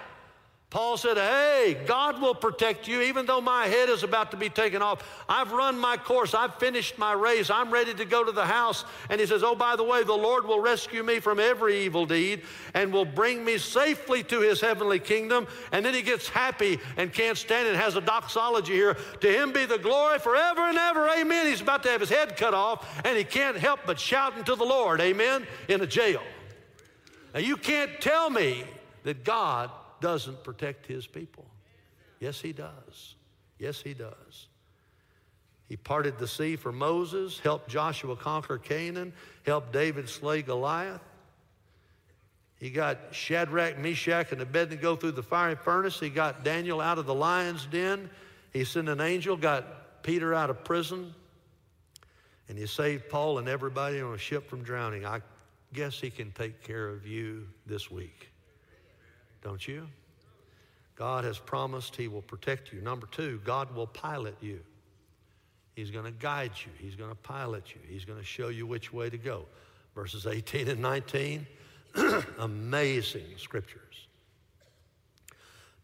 Paul 0.69 0.97
said, 0.97 1.15
Hey, 1.15 1.77
God 1.85 2.21
will 2.21 2.35
protect 2.35 2.89
you 2.89 3.01
even 3.01 3.25
though 3.25 3.39
my 3.39 3.67
head 3.67 3.87
is 3.87 4.03
about 4.03 4.31
to 4.31 4.37
be 4.37 4.49
taken 4.49 4.81
off. 4.81 5.23
I've 5.29 5.53
run 5.53 5.79
my 5.79 5.95
course. 5.95 6.33
I've 6.33 6.55
finished 6.55 6.97
my 6.97 7.13
race. 7.13 7.49
I'm 7.49 7.71
ready 7.71 7.93
to 7.93 8.03
go 8.03 8.25
to 8.25 8.33
the 8.33 8.45
house. 8.45 8.83
And 9.09 9.21
he 9.21 9.25
says, 9.25 9.43
Oh, 9.43 9.55
by 9.55 9.77
the 9.77 9.85
way, 9.85 10.03
the 10.03 10.13
Lord 10.13 10.45
will 10.45 10.59
rescue 10.59 11.03
me 11.03 11.21
from 11.21 11.39
every 11.39 11.85
evil 11.85 12.05
deed 12.05 12.41
and 12.73 12.91
will 12.91 13.05
bring 13.05 13.45
me 13.45 13.57
safely 13.57 14.23
to 14.23 14.41
his 14.41 14.59
heavenly 14.59 14.99
kingdom. 14.99 15.47
And 15.71 15.85
then 15.85 15.93
he 15.93 16.01
gets 16.01 16.27
happy 16.27 16.79
and 16.97 17.13
can't 17.13 17.37
stand 17.37 17.69
it 17.69 17.75
has 17.77 17.95
a 17.95 18.01
doxology 18.01 18.73
here. 18.73 18.97
To 19.21 19.31
him 19.31 19.53
be 19.53 19.65
the 19.65 19.77
glory 19.77 20.19
forever 20.19 20.67
and 20.67 20.77
ever. 20.77 21.07
Amen. 21.07 21.47
He's 21.47 21.61
about 21.61 21.83
to 21.83 21.89
have 21.89 22.01
his 22.01 22.09
head 22.09 22.35
cut 22.35 22.53
off 22.53 23.01
and 23.05 23.17
he 23.17 23.23
can't 23.23 23.55
help 23.55 23.79
but 23.85 23.97
shouting 23.97 24.43
to 24.43 24.55
the 24.55 24.65
Lord. 24.65 24.99
Amen. 24.99 25.47
In 25.69 25.79
a 25.79 25.87
jail. 25.87 26.21
Now, 27.33 27.39
you 27.39 27.55
can't 27.55 28.01
tell 28.01 28.29
me 28.29 28.65
that 29.03 29.23
God 29.23 29.71
doesn't 30.01 30.43
protect 30.43 30.85
his 30.85 31.07
people. 31.07 31.45
Yes, 32.19 32.39
he 32.41 32.53
does. 32.53 33.15
Yes, 33.59 33.81
he 33.81 33.93
does. 33.93 34.47
He 35.67 35.75
parted 35.75 36.17
the 36.17 36.27
sea 36.27 36.55
for 36.55 36.71
Moses, 36.71 37.39
helped 37.39 37.69
Joshua 37.69 38.15
conquer 38.15 38.57
Canaan, 38.57 39.13
helped 39.45 39.73
David 39.73 40.07
slay 40.07 40.41
Goliath. 40.41 41.01
He 42.59 42.69
got 42.69 42.97
Shadrach, 43.11 43.77
Meshach, 43.77 44.31
and 44.31 44.41
Abednego 44.41 44.95
through 44.95 45.11
the 45.11 45.23
fiery 45.23 45.55
furnace. 45.55 45.99
He 45.99 46.09
got 46.09 46.43
Daniel 46.43 46.81
out 46.81 46.97
of 46.97 47.05
the 47.05 47.13
lion's 47.13 47.65
den. 47.65 48.09
He 48.51 48.63
sent 48.63 48.89
an 48.89 49.01
angel, 49.01 49.37
got 49.37 50.01
Peter 50.03 50.33
out 50.33 50.49
of 50.49 50.63
prison. 50.63 51.13
And 52.49 52.57
he 52.57 52.65
saved 52.65 53.09
Paul 53.09 53.37
and 53.37 53.47
everybody 53.47 54.01
on 54.01 54.13
a 54.13 54.17
ship 54.17 54.49
from 54.49 54.63
drowning. 54.63 55.05
I 55.05 55.21
guess 55.73 55.99
he 55.99 56.09
can 56.09 56.31
take 56.31 56.63
care 56.63 56.87
of 56.87 57.05
you 57.05 57.47
this 57.65 57.91
week. 57.91 58.29
Don't 59.41 59.67
you? 59.67 59.87
God 60.95 61.23
has 61.23 61.37
promised 61.37 61.95
He 61.95 62.07
will 62.07 62.21
protect 62.21 62.73
you. 62.73 62.81
Number 62.81 63.07
two, 63.07 63.39
God 63.43 63.73
will 63.75 63.87
pilot 63.87 64.35
you. 64.41 64.59
He's 65.75 65.91
going 65.91 66.05
to 66.05 66.11
guide 66.11 66.51
you, 66.65 66.71
He's 66.79 66.95
going 66.95 67.11
to 67.11 67.15
pilot 67.15 67.75
you, 67.75 67.81
He's 67.87 68.03
going 68.03 68.19
to 68.19 68.25
show 68.25 68.47
you 68.47 68.65
which 68.65 68.91
way 68.91 69.09
to 69.09 69.17
go. 69.17 69.45
Verses 69.93 70.25
18 70.25 70.67
and 70.67 70.81
19, 70.81 71.45
amazing 72.39 73.25
scriptures. 73.37 74.07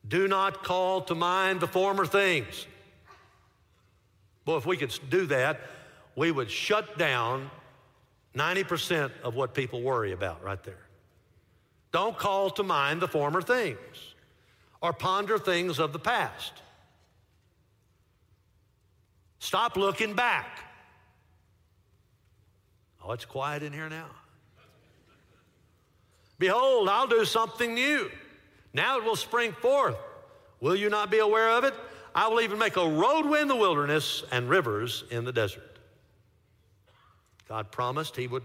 Do 0.07 0.27
not 0.27 0.63
call 0.63 1.01
to 1.01 1.15
mind 1.15 1.59
the 1.59 1.67
former 1.67 2.05
things. 2.05 2.65
Boy, 4.45 4.57
if 4.57 4.65
we 4.65 4.77
could 4.77 4.97
do 5.09 5.27
that, 5.27 5.59
we 6.15 6.31
would 6.31 6.51
shut 6.51 6.97
down 6.97 7.49
90% 8.35 9.11
of 9.23 9.35
what 9.35 9.53
people 9.53 9.81
worry 9.81 10.11
about 10.11 10.43
right 10.43 10.61
there. 10.63 10.82
Don't 11.93 12.17
call 12.17 12.49
to 12.49 12.63
mind 12.63 13.01
the 13.01 13.07
former 13.07 13.41
things 13.41 13.77
or 14.81 14.91
ponder 14.91 15.37
things 15.37 15.79
of 15.79 15.93
the 15.93 15.99
past. 15.99 16.53
Stop 19.37 19.77
looking 19.77 20.15
back. 20.15 20.59
Oh, 23.03 23.11
it's 23.11 23.25
quiet 23.25 23.61
in 23.61 23.71
here 23.71 23.89
now. 23.89 24.07
Behold, 26.39 26.89
I'll 26.89 27.07
do 27.07 27.25
something 27.25 27.75
new. 27.75 28.09
Now 28.73 28.97
it 28.97 29.03
will 29.03 29.15
spring 29.15 29.51
forth. 29.51 29.97
Will 30.61 30.75
you 30.75 30.89
not 30.89 31.11
be 31.11 31.19
aware 31.19 31.51
of 31.51 31.63
it? 31.63 31.75
I 32.15 32.27
will 32.27 32.41
even 32.41 32.57
make 32.57 32.75
a 32.75 32.87
roadway 32.87 33.41
in 33.41 33.47
the 33.47 33.55
wilderness 33.55 34.23
and 34.31 34.49
rivers 34.49 35.03
in 35.11 35.25
the 35.25 35.31
desert. 35.31 35.77
God 37.47 37.71
promised 37.71 38.15
He 38.15 38.27
would 38.27 38.43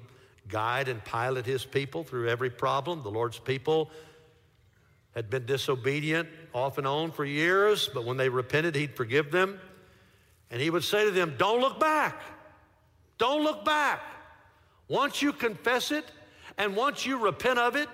guide 0.48 0.88
and 0.88 1.04
pilot 1.04 1.46
his 1.46 1.64
people 1.64 2.04
through 2.04 2.28
every 2.28 2.50
problem. 2.50 3.02
The 3.02 3.10
Lord's 3.10 3.38
people 3.38 3.90
had 5.14 5.30
been 5.30 5.46
disobedient 5.46 6.28
off 6.52 6.78
and 6.78 6.86
on 6.86 7.12
for 7.12 7.24
years, 7.24 7.88
but 7.92 8.04
when 8.04 8.16
they 8.16 8.28
repented, 8.28 8.74
he'd 8.74 8.96
forgive 8.96 9.30
them. 9.30 9.60
And 10.50 10.60
he 10.60 10.70
would 10.70 10.84
say 10.84 11.04
to 11.04 11.10
them, 11.10 11.34
Don't 11.38 11.60
look 11.60 11.78
back. 11.78 12.22
Don't 13.18 13.42
look 13.42 13.64
back. 13.64 14.00
Once 14.88 15.20
you 15.20 15.32
confess 15.32 15.90
it 15.90 16.04
and 16.56 16.74
once 16.74 17.04
you 17.04 17.18
repent 17.18 17.58
of 17.58 17.76
it, 17.76 17.88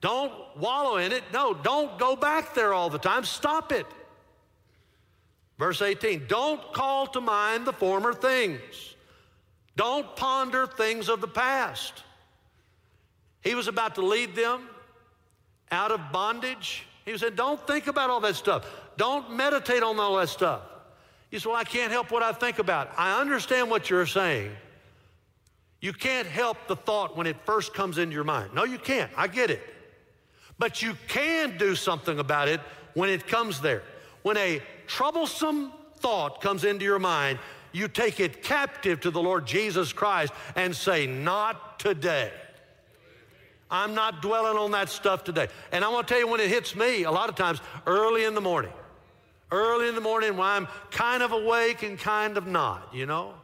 don't 0.00 0.32
wallow 0.56 0.98
in 0.98 1.12
it. 1.12 1.22
No, 1.32 1.54
don't 1.54 1.98
go 1.98 2.14
back 2.14 2.54
there 2.54 2.72
all 2.72 2.90
the 2.90 2.98
time. 2.98 3.24
Stop 3.24 3.72
it. 3.72 3.86
Verse 5.58 5.82
18 5.82 6.26
Don't 6.28 6.72
call 6.72 7.06
to 7.08 7.20
mind 7.20 7.66
the 7.66 7.72
former 7.72 8.12
things. 8.12 8.94
Don't 9.78 10.16
ponder 10.16 10.66
things 10.66 11.08
of 11.08 11.20
the 11.20 11.28
past. 11.28 12.02
He 13.42 13.54
was 13.54 13.68
about 13.68 13.94
to 13.94 14.02
lead 14.02 14.34
them 14.34 14.68
out 15.70 15.92
of 15.92 16.00
bondage. 16.10 16.84
He 17.04 17.16
said, 17.16 17.36
Don't 17.36 17.64
think 17.64 17.86
about 17.86 18.10
all 18.10 18.18
that 18.22 18.34
stuff. 18.34 18.66
Don't 18.96 19.30
meditate 19.30 19.84
on 19.84 20.00
all 20.00 20.16
that 20.16 20.30
stuff. 20.30 20.62
You 21.30 21.38
say, 21.38 21.48
Well, 21.48 21.56
I 21.56 21.62
can't 21.62 21.92
help 21.92 22.10
what 22.10 22.24
I 22.24 22.32
think 22.32 22.58
about. 22.58 22.90
I 22.98 23.20
understand 23.20 23.70
what 23.70 23.88
you're 23.88 24.04
saying. 24.04 24.50
You 25.80 25.92
can't 25.92 26.26
help 26.26 26.56
the 26.66 26.74
thought 26.74 27.16
when 27.16 27.28
it 27.28 27.36
first 27.44 27.72
comes 27.72 27.98
into 27.98 28.14
your 28.14 28.24
mind. 28.24 28.54
No, 28.54 28.64
you 28.64 28.78
can't. 28.78 29.12
I 29.16 29.28
get 29.28 29.48
it. 29.48 29.62
But 30.58 30.82
you 30.82 30.96
can 31.06 31.56
do 31.56 31.76
something 31.76 32.18
about 32.18 32.48
it 32.48 32.60
when 32.94 33.10
it 33.10 33.28
comes 33.28 33.60
there. 33.60 33.84
When 34.22 34.36
a 34.38 34.60
troublesome 34.88 35.72
thought 35.98 36.40
comes 36.40 36.64
into 36.64 36.84
your 36.84 36.98
mind, 36.98 37.38
you 37.72 37.88
take 37.88 38.20
it 38.20 38.42
captive 38.42 39.00
to 39.00 39.10
the 39.10 39.20
Lord 39.20 39.46
Jesus 39.46 39.92
Christ 39.92 40.32
and 40.56 40.74
say, 40.74 41.06
Not 41.06 41.78
today. 41.78 42.32
I'm 43.70 43.94
not 43.94 44.22
dwelling 44.22 44.56
on 44.56 44.70
that 44.70 44.88
stuff 44.88 45.24
today. 45.24 45.48
And 45.72 45.84
I 45.84 45.88
want 45.88 46.08
to 46.08 46.14
tell 46.14 46.20
you 46.20 46.28
when 46.28 46.40
it 46.40 46.48
hits 46.48 46.74
me, 46.74 47.04
a 47.04 47.10
lot 47.10 47.28
of 47.28 47.34
times 47.34 47.60
early 47.86 48.24
in 48.24 48.34
the 48.34 48.40
morning. 48.40 48.72
Early 49.50 49.88
in 49.88 49.94
the 49.94 50.00
morning 50.00 50.36
when 50.36 50.46
I'm 50.46 50.68
kind 50.90 51.22
of 51.22 51.32
awake 51.32 51.82
and 51.82 51.98
kind 51.98 52.36
of 52.36 52.46
not, 52.46 52.88
you 52.94 53.06
know? 53.06 53.34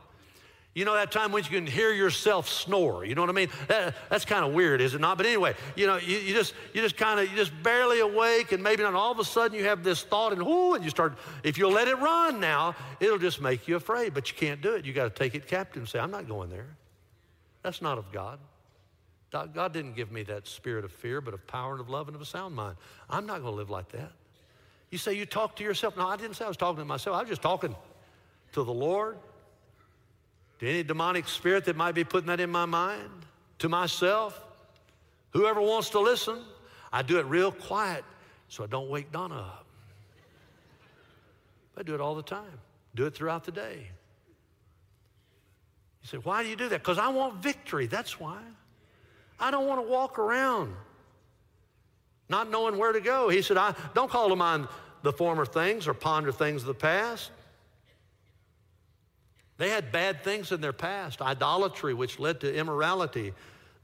You 0.75 0.85
know 0.85 0.95
that 0.95 1.13
time 1.13 1.31
when 1.31 1.45
you 1.45 1.51
can 1.51 1.69
hear 1.69 1.93
yourself 1.93 2.49
snore. 2.49 3.05
You 3.05 3.15
know 3.15 3.21
what 3.21 3.31
I 3.31 3.35
mean? 3.35 3.49
That, 3.69 3.95
that's 4.11 4.25
kind 4.25 4.45
of 4.45 4.53
weird, 4.53 4.81
is 4.81 4.95
it 4.95 5.01
not? 5.01 5.17
But 5.17 5.27
anyway, 5.27 5.55
you 5.77 5.87
know, 5.87 5.99
you, 5.99 6.19
you 6.19 6.35
just 6.35 6.53
you 6.73 6.83
just 6.83 6.97
kind 6.97 7.21
of 7.21 7.31
you 7.31 7.37
just 7.37 7.53
barely 7.63 8.01
awake, 8.01 8.51
and 8.51 8.61
maybe 8.61 8.83
not. 8.83 8.95
All 8.95 9.13
of 9.13 9.21
a 9.21 9.25
sudden, 9.25 9.57
you 9.57 9.65
have 9.67 9.85
this 9.85 10.03
thought, 10.03 10.33
and 10.33 10.43
whoo, 10.43 10.75
and 10.75 10.83
you 10.83 10.91
start. 10.91 11.17
If 11.45 11.59
you'll 11.59 11.71
let 11.71 11.87
it 11.87 11.97
run 11.99 12.41
now, 12.41 12.75
it'll 12.99 13.19
just 13.19 13.41
make 13.41 13.69
you 13.69 13.77
afraid. 13.77 14.15
But 14.15 14.31
you 14.31 14.37
can't 14.37 14.61
do 14.61 14.75
it. 14.75 14.85
You 14.85 14.93
got 14.93 15.05
to 15.05 15.11
take 15.11 15.37
it 15.37 15.47
captive 15.47 15.81
and 15.81 15.89
say, 15.89 16.01
"I'm 16.01 16.11
not 16.11 16.27
going 16.27 16.51
there." 16.51 16.67
That's 17.63 17.81
not 17.81 17.97
of 17.97 18.11
God. 18.11 18.41
God 19.31 19.73
didn't 19.73 19.95
give 19.95 20.13
me 20.13 20.23
that 20.25 20.47
spirit 20.47 20.85
of 20.85 20.93
fear, 20.93 21.21
but 21.21 21.35
of 21.35 21.45
power 21.49 21.73
and 21.73 21.81
of 21.81 21.89
love 21.89 22.07
and 22.07 22.15
of 22.15 22.23
a 22.23 22.27
sound 22.27 22.55
mind. 22.55 22.77
I'm 23.11 23.27
not 23.27 23.43
going 23.43 23.53
to 23.53 23.57
live 23.57 23.71
like 23.71 23.91
that. 23.91 24.13
You 24.91 24.99
say 24.99 25.15
you 25.15 25.27
talk 25.27 25.57
to 25.57 25.65
yourself. 25.65 25.97
No, 25.97 26.07
I 26.07 26.17
didn't 26.17 26.35
say 26.35 26.45
I 26.45 26.49
was 26.49 26.57
talking 26.57 26.79
to 26.79 26.85
myself. 26.85 27.17
I 27.17 27.21
was 27.21 27.29
just 27.29 27.43
talking 27.43 27.75
to 28.53 28.63
the 28.63 28.73
Lord 28.73 29.17
any 30.67 30.83
demonic 30.83 31.29
spirit 31.29 31.65
that 31.65 31.77
might 31.77 31.95
be 31.95 32.05
putting 32.05 32.29
that 32.29 32.41
in 32.41 32.51
my 32.51 32.65
mind, 32.65 33.11
to 33.59 33.69
myself, 33.69 34.41
whoever 35.31 35.61
wants 35.61 35.91
to 35.91 36.01
listen, 36.01 36.39
I 36.93 37.03
do 37.03 37.19
it 37.19 37.27
real 37.27 37.51
quiet 37.51 38.05
so 38.49 38.65
I 38.65 38.67
don't 38.67 38.89
wake 38.89 39.11
Donna 39.11 39.37
up. 39.37 39.67
I 41.77 41.83
do 41.83 41.95
it 41.95 42.01
all 42.01 42.15
the 42.15 42.23
time, 42.23 42.61
do 42.95 43.07
it 43.07 43.15
throughout 43.15 43.45
the 43.45 43.53
day. 43.53 43.89
You 46.03 46.09
say, 46.09 46.19
why 46.19 46.43
do 46.43 46.49
you 46.49 46.57
do 46.57 46.69
that? 46.69 46.81
Because 46.83 46.99
I 46.99 47.09
want 47.09 47.43
victory. 47.43 47.87
That's 47.87 48.21
why. 48.21 48.39
I 49.41 49.51
don't 49.51 49.67
want 49.67 49.85
to 49.85 49.91
walk 49.91 50.19
around 50.19 50.75
not 52.29 52.51
knowing 52.51 52.79
where 52.79 52.93
to 52.93 53.01
go. 53.01 53.29
He 53.29 53.43
said, 53.43 53.57
I 53.57 53.75
don't 53.95 54.11
call 54.11 54.29
to 54.29 54.37
mind 54.37 54.69
the 55.03 55.13
former 55.13 55.45
things 55.45 55.89
or 55.89 55.95
ponder 55.95 56.33
things 56.33 56.63
of 56.63 56.69
the 56.69 56.75
past. 56.75 57.31
They 59.57 59.71
had 59.71 59.93
bad 59.93 60.25
things 60.25 60.53
in 60.53 60.61
their 60.61 60.73
past 60.73 61.23
idolatry, 61.23 61.95
which 61.95 62.19
led 62.19 62.41
to 62.41 62.55
immorality. 62.55 63.33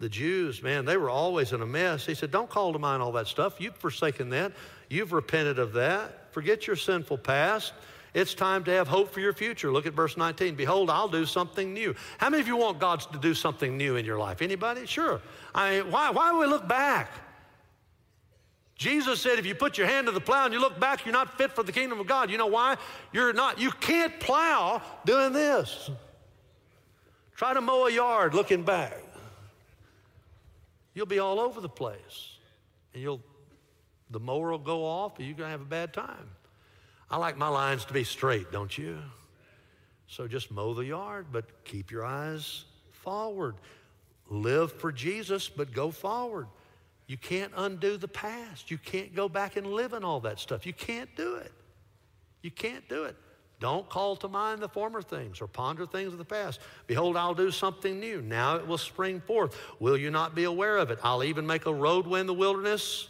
The 0.01 0.09
Jews, 0.09 0.63
man, 0.63 0.85
they 0.85 0.97
were 0.97 1.11
always 1.11 1.53
in 1.53 1.61
a 1.61 1.67
mess. 1.67 2.07
He 2.07 2.15
said, 2.15 2.31
Don't 2.31 2.49
call 2.49 2.73
to 2.73 2.79
mind 2.79 3.03
all 3.03 3.13
that 3.13 3.27
stuff. 3.27 3.61
You've 3.61 3.77
forsaken 3.77 4.31
that. 4.31 4.53
You've 4.89 5.13
repented 5.13 5.59
of 5.59 5.75
that. 5.75 6.33
Forget 6.33 6.67
your 6.67 6.77
sinful 6.77 7.19
past. 7.19 7.73
It's 8.13 8.35
time 8.35 8.65
to 8.65 8.73
have 8.73 8.89
hope 8.89 9.13
for 9.13 9.21
your 9.21 9.33
future. 9.33 9.71
Look 9.71 9.87
at 9.87 9.93
verse 9.93 10.17
19. 10.17 10.57
Behold, 10.57 10.91
I'll 10.91 11.09
do 11.09 11.25
something 11.25 11.73
new. 11.73 11.95
How 12.19 12.29
many 12.29 12.41
of 12.41 12.49
you 12.49 12.57
want 12.57 12.81
God 12.81 13.01
to 13.13 13.19
do 13.19 13.35
something 13.35 13.77
new 13.77 13.97
in 13.97 14.05
your 14.05 14.19
life? 14.19 14.43
Anybody? 14.43 14.87
Sure. 14.87 15.21
I 15.55 15.79
mean, 15.79 15.93
why, 15.93 16.11
why 16.11 16.33
do 16.33 16.39
we 16.39 16.47
look 16.47 16.67
back? 16.67 17.13
Jesus 18.81 19.21
said, 19.21 19.39
if 19.39 19.45
you 19.45 19.55
put 19.55 19.77
your 19.77 19.87
hand 19.87 20.07
to 20.07 20.11
the 20.11 20.23
plow 20.23 20.47
and 20.47 20.55
you 20.55 20.59
look 20.59 20.81
back, 20.81 21.05
you're 21.05 21.13
not 21.13 21.37
fit 21.37 21.53
for 21.53 21.63
the 21.63 21.71
kingdom 21.71 22.01
of 22.01 22.07
God. 22.07 22.31
You 22.31 22.39
know 22.39 22.47
why? 22.47 22.79
You're 23.13 23.35
not, 23.35 23.61
you 23.61 23.71
can't 23.73 24.19
plow 24.19 24.81
doing 25.05 25.35
this. 25.35 25.91
Try 27.37 27.53
to 27.53 27.61
mow 27.61 27.89
a 27.89 27.93
yard 27.93 28.33
looking 28.33 28.63
back. 28.63 28.97
You'll 30.95 31.05
be 31.05 31.19
all 31.19 31.41
over 31.41 31.61
the 31.61 31.69
place. 31.69 32.39
And 32.95 33.03
you'll 33.03 33.21
the 34.09 34.19
mower 34.19 34.51
will 34.51 34.59
go 34.59 34.87
off 34.87 35.19
and 35.19 35.29
you're 35.29 35.37
gonna 35.37 35.51
have 35.51 35.61
a 35.61 35.67
bad 35.67 35.93
time. 35.93 36.31
I 37.11 37.19
like 37.19 37.37
my 37.37 37.49
lines 37.49 37.85
to 37.85 37.93
be 37.93 38.03
straight, 38.03 38.51
don't 38.51 38.77
you? 38.79 38.97
So 40.07 40.27
just 40.27 40.51
mow 40.51 40.73
the 40.73 40.87
yard, 40.87 41.27
but 41.31 41.65
keep 41.65 41.91
your 41.91 42.07
eyes 42.07 42.65
forward. 42.93 43.57
Live 44.31 44.73
for 44.73 44.91
Jesus, 44.91 45.51
but 45.51 45.71
go 45.71 45.91
forward. 45.91 46.47
You 47.11 47.17
can't 47.17 47.51
undo 47.57 47.97
the 47.97 48.07
past. 48.07 48.71
You 48.71 48.79
can't 48.79 49.17
go 49.17 49.29
back 49.29 49.57
and 49.57 49.67
live 49.67 49.95
in 49.95 50.05
all 50.05 50.21
that 50.21 50.39
stuff. 50.39 50.65
You 50.65 50.73
can't 50.73 51.11
do 51.17 51.35
it. 51.35 51.51
You 52.41 52.53
can't 52.53 52.89
do 52.89 53.03
it. 53.03 53.17
Don't 53.59 53.89
call 53.89 54.15
to 54.15 54.29
mind 54.29 54.63
the 54.63 54.69
former 54.69 55.03
things 55.03 55.41
or 55.41 55.49
ponder 55.49 55.87
things 55.87 56.13
of 56.13 56.19
the 56.21 56.25
past. 56.25 56.61
Behold, 56.87 57.17
I'll 57.17 57.35
do 57.35 57.51
something 57.51 57.99
new. 57.99 58.23
Now 58.23 58.55
it 58.55 58.65
will 58.69 58.79
spring 58.79 59.21
forth. 59.21 59.57
Will 59.81 59.97
you 59.97 60.13
not 60.13 60.37
be 60.37 60.45
aware 60.45 60.77
of 60.77 60.93
it? 60.93 61.01
I'll 61.03 61.25
even 61.25 61.49
make 61.49 61.67
a 61.67 61.75
roadway 61.75 62.21
in 62.21 62.29
the 62.29 62.33
wilderness, 62.33 63.09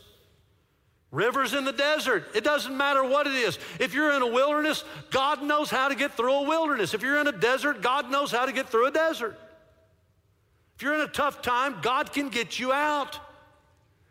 rivers 1.11 1.53
in 1.53 1.67
the 1.67 1.73
desert. 1.73 2.25
It 2.35 2.43
doesn't 2.43 2.75
matter 2.75 3.05
what 3.05 3.27
it 3.27 3.35
is. 3.35 3.59
If 3.79 3.93
you're 3.93 4.13
in 4.13 4.23
a 4.23 4.27
wilderness, 4.27 4.83
God 5.11 5.43
knows 5.43 5.69
how 5.69 5.89
to 5.89 5.95
get 5.95 6.17
through 6.17 6.33
a 6.33 6.49
wilderness. 6.49 6.95
If 6.95 7.03
you're 7.03 7.21
in 7.21 7.27
a 7.27 7.33
desert, 7.33 7.83
God 7.83 8.11
knows 8.11 8.33
how 8.33 8.47
to 8.47 8.53
get 8.53 8.71
through 8.71 8.87
a 8.87 8.93
desert. 8.93 9.39
If 10.77 10.83
you're 10.83 10.95
in 10.95 11.03
a 11.03 11.07
tough 11.07 11.43
time, 11.43 11.77
God 11.83 12.15
can 12.15 12.31
get 12.31 12.59
you 12.59 12.73
out. 12.73 13.21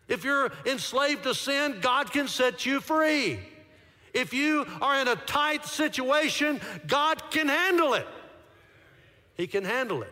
If 0.10 0.24
you're 0.24 0.52
enslaved 0.66 1.24
to 1.24 1.34
sin, 1.34 1.78
God 1.82 2.12
can 2.12 2.28
set 2.28 2.66
you 2.66 2.82
free. 2.82 3.40
If 4.14 4.34
you 4.34 4.66
are 4.82 5.00
in 5.00 5.08
a 5.08 5.16
tight 5.16 5.66
situation, 5.66 6.60
God 6.88 7.30
can 7.30 7.48
handle 7.48 7.94
it. 7.94 8.08
He 9.36 9.46
can 9.46 9.64
handle 9.64 10.02
it. 10.02 10.12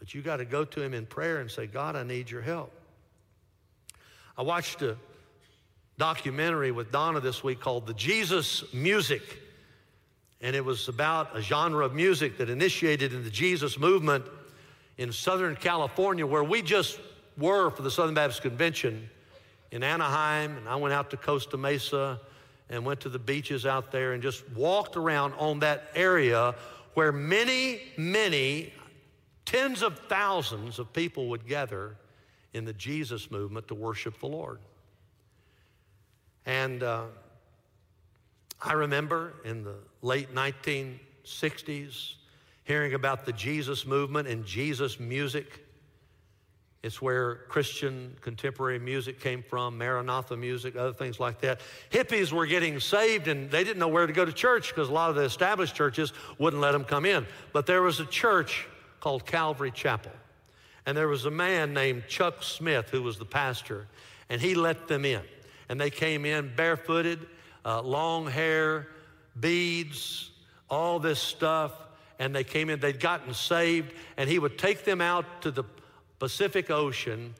But 0.00 0.12
you 0.12 0.22
got 0.22 0.38
to 0.38 0.44
go 0.44 0.64
to 0.64 0.82
Him 0.82 0.92
in 0.92 1.06
prayer 1.06 1.38
and 1.38 1.50
say, 1.50 1.66
God, 1.66 1.94
I 1.94 2.02
need 2.02 2.28
your 2.28 2.42
help. 2.42 2.72
I 4.36 4.42
watched 4.42 4.82
a 4.82 4.96
documentary 5.96 6.72
with 6.72 6.92
Donna 6.92 7.20
this 7.20 7.42
week 7.42 7.60
called 7.60 7.86
The 7.86 7.94
Jesus 7.94 8.64
Music. 8.74 9.22
And 10.40 10.54
it 10.54 10.64
was 10.64 10.88
about 10.88 11.34
a 11.34 11.40
genre 11.40 11.84
of 11.84 11.94
music 11.94 12.38
that 12.38 12.50
initiated 12.50 13.14
in 13.14 13.24
the 13.24 13.30
Jesus 13.30 13.78
movement 13.78 14.24
in 14.98 15.12
Southern 15.12 15.56
California, 15.56 16.26
where 16.26 16.44
we 16.44 16.60
just 16.60 16.98
were 17.38 17.70
for 17.70 17.82
the 17.82 17.90
Southern 17.90 18.14
Baptist 18.14 18.42
Convention 18.42 19.08
in 19.70 19.82
Anaheim, 19.82 20.56
and 20.56 20.68
I 20.68 20.76
went 20.76 20.94
out 20.94 21.10
to 21.10 21.16
Costa 21.16 21.56
Mesa 21.56 22.20
and 22.68 22.84
went 22.84 23.00
to 23.00 23.08
the 23.08 23.18
beaches 23.18 23.66
out 23.66 23.92
there 23.92 24.12
and 24.12 24.22
just 24.22 24.48
walked 24.50 24.96
around 24.96 25.34
on 25.34 25.60
that 25.60 25.90
area 25.94 26.54
where 26.94 27.12
many, 27.12 27.80
many, 27.96 28.72
tens 29.44 29.82
of 29.82 29.98
thousands 30.08 30.78
of 30.78 30.92
people 30.92 31.28
would 31.28 31.46
gather 31.46 31.96
in 32.54 32.64
the 32.64 32.72
Jesus 32.72 33.30
movement 33.30 33.68
to 33.68 33.74
worship 33.74 34.18
the 34.18 34.26
Lord. 34.26 34.58
And 36.46 36.82
uh, 36.82 37.04
I 38.62 38.72
remember 38.72 39.34
in 39.44 39.62
the 39.62 39.74
late 40.00 40.34
1960s 40.34 42.14
hearing 42.64 42.94
about 42.94 43.26
the 43.26 43.32
Jesus 43.32 43.84
movement 43.86 44.26
and 44.26 44.44
Jesus 44.44 44.98
music. 44.98 45.65
It's 46.86 47.02
where 47.02 47.34
Christian 47.48 48.16
contemporary 48.20 48.78
music 48.78 49.18
came 49.18 49.42
from, 49.42 49.76
Maranatha 49.76 50.36
music, 50.36 50.76
other 50.76 50.92
things 50.92 51.18
like 51.18 51.40
that. 51.40 51.60
Hippies 51.90 52.30
were 52.30 52.46
getting 52.46 52.78
saved 52.78 53.26
and 53.26 53.50
they 53.50 53.64
didn't 53.64 53.80
know 53.80 53.88
where 53.88 54.06
to 54.06 54.12
go 54.12 54.24
to 54.24 54.32
church 54.32 54.68
because 54.68 54.88
a 54.88 54.92
lot 54.92 55.10
of 55.10 55.16
the 55.16 55.22
established 55.22 55.74
churches 55.74 56.12
wouldn't 56.38 56.62
let 56.62 56.70
them 56.70 56.84
come 56.84 57.04
in. 57.04 57.26
But 57.52 57.66
there 57.66 57.82
was 57.82 57.98
a 57.98 58.06
church 58.06 58.68
called 59.00 59.26
Calvary 59.26 59.72
Chapel. 59.72 60.12
And 60.86 60.96
there 60.96 61.08
was 61.08 61.24
a 61.24 61.30
man 61.30 61.74
named 61.74 62.04
Chuck 62.06 62.44
Smith 62.44 62.90
who 62.90 63.02
was 63.02 63.18
the 63.18 63.24
pastor, 63.24 63.88
and 64.30 64.40
he 64.40 64.54
let 64.54 64.86
them 64.86 65.04
in. 65.04 65.22
And 65.68 65.80
they 65.80 65.90
came 65.90 66.24
in 66.24 66.54
barefooted, 66.54 67.18
uh, 67.64 67.82
long 67.82 68.28
hair, 68.28 68.86
beads, 69.40 70.30
all 70.70 71.00
this 71.00 71.18
stuff. 71.18 71.72
And 72.20 72.32
they 72.32 72.44
came 72.44 72.70
in, 72.70 72.78
they'd 72.78 73.00
gotten 73.00 73.34
saved, 73.34 73.92
and 74.16 74.30
he 74.30 74.38
would 74.38 74.56
take 74.56 74.84
them 74.84 75.00
out 75.00 75.42
to 75.42 75.50
the 75.50 75.64
Pacific 76.18 76.70
Ocean, 76.70 77.34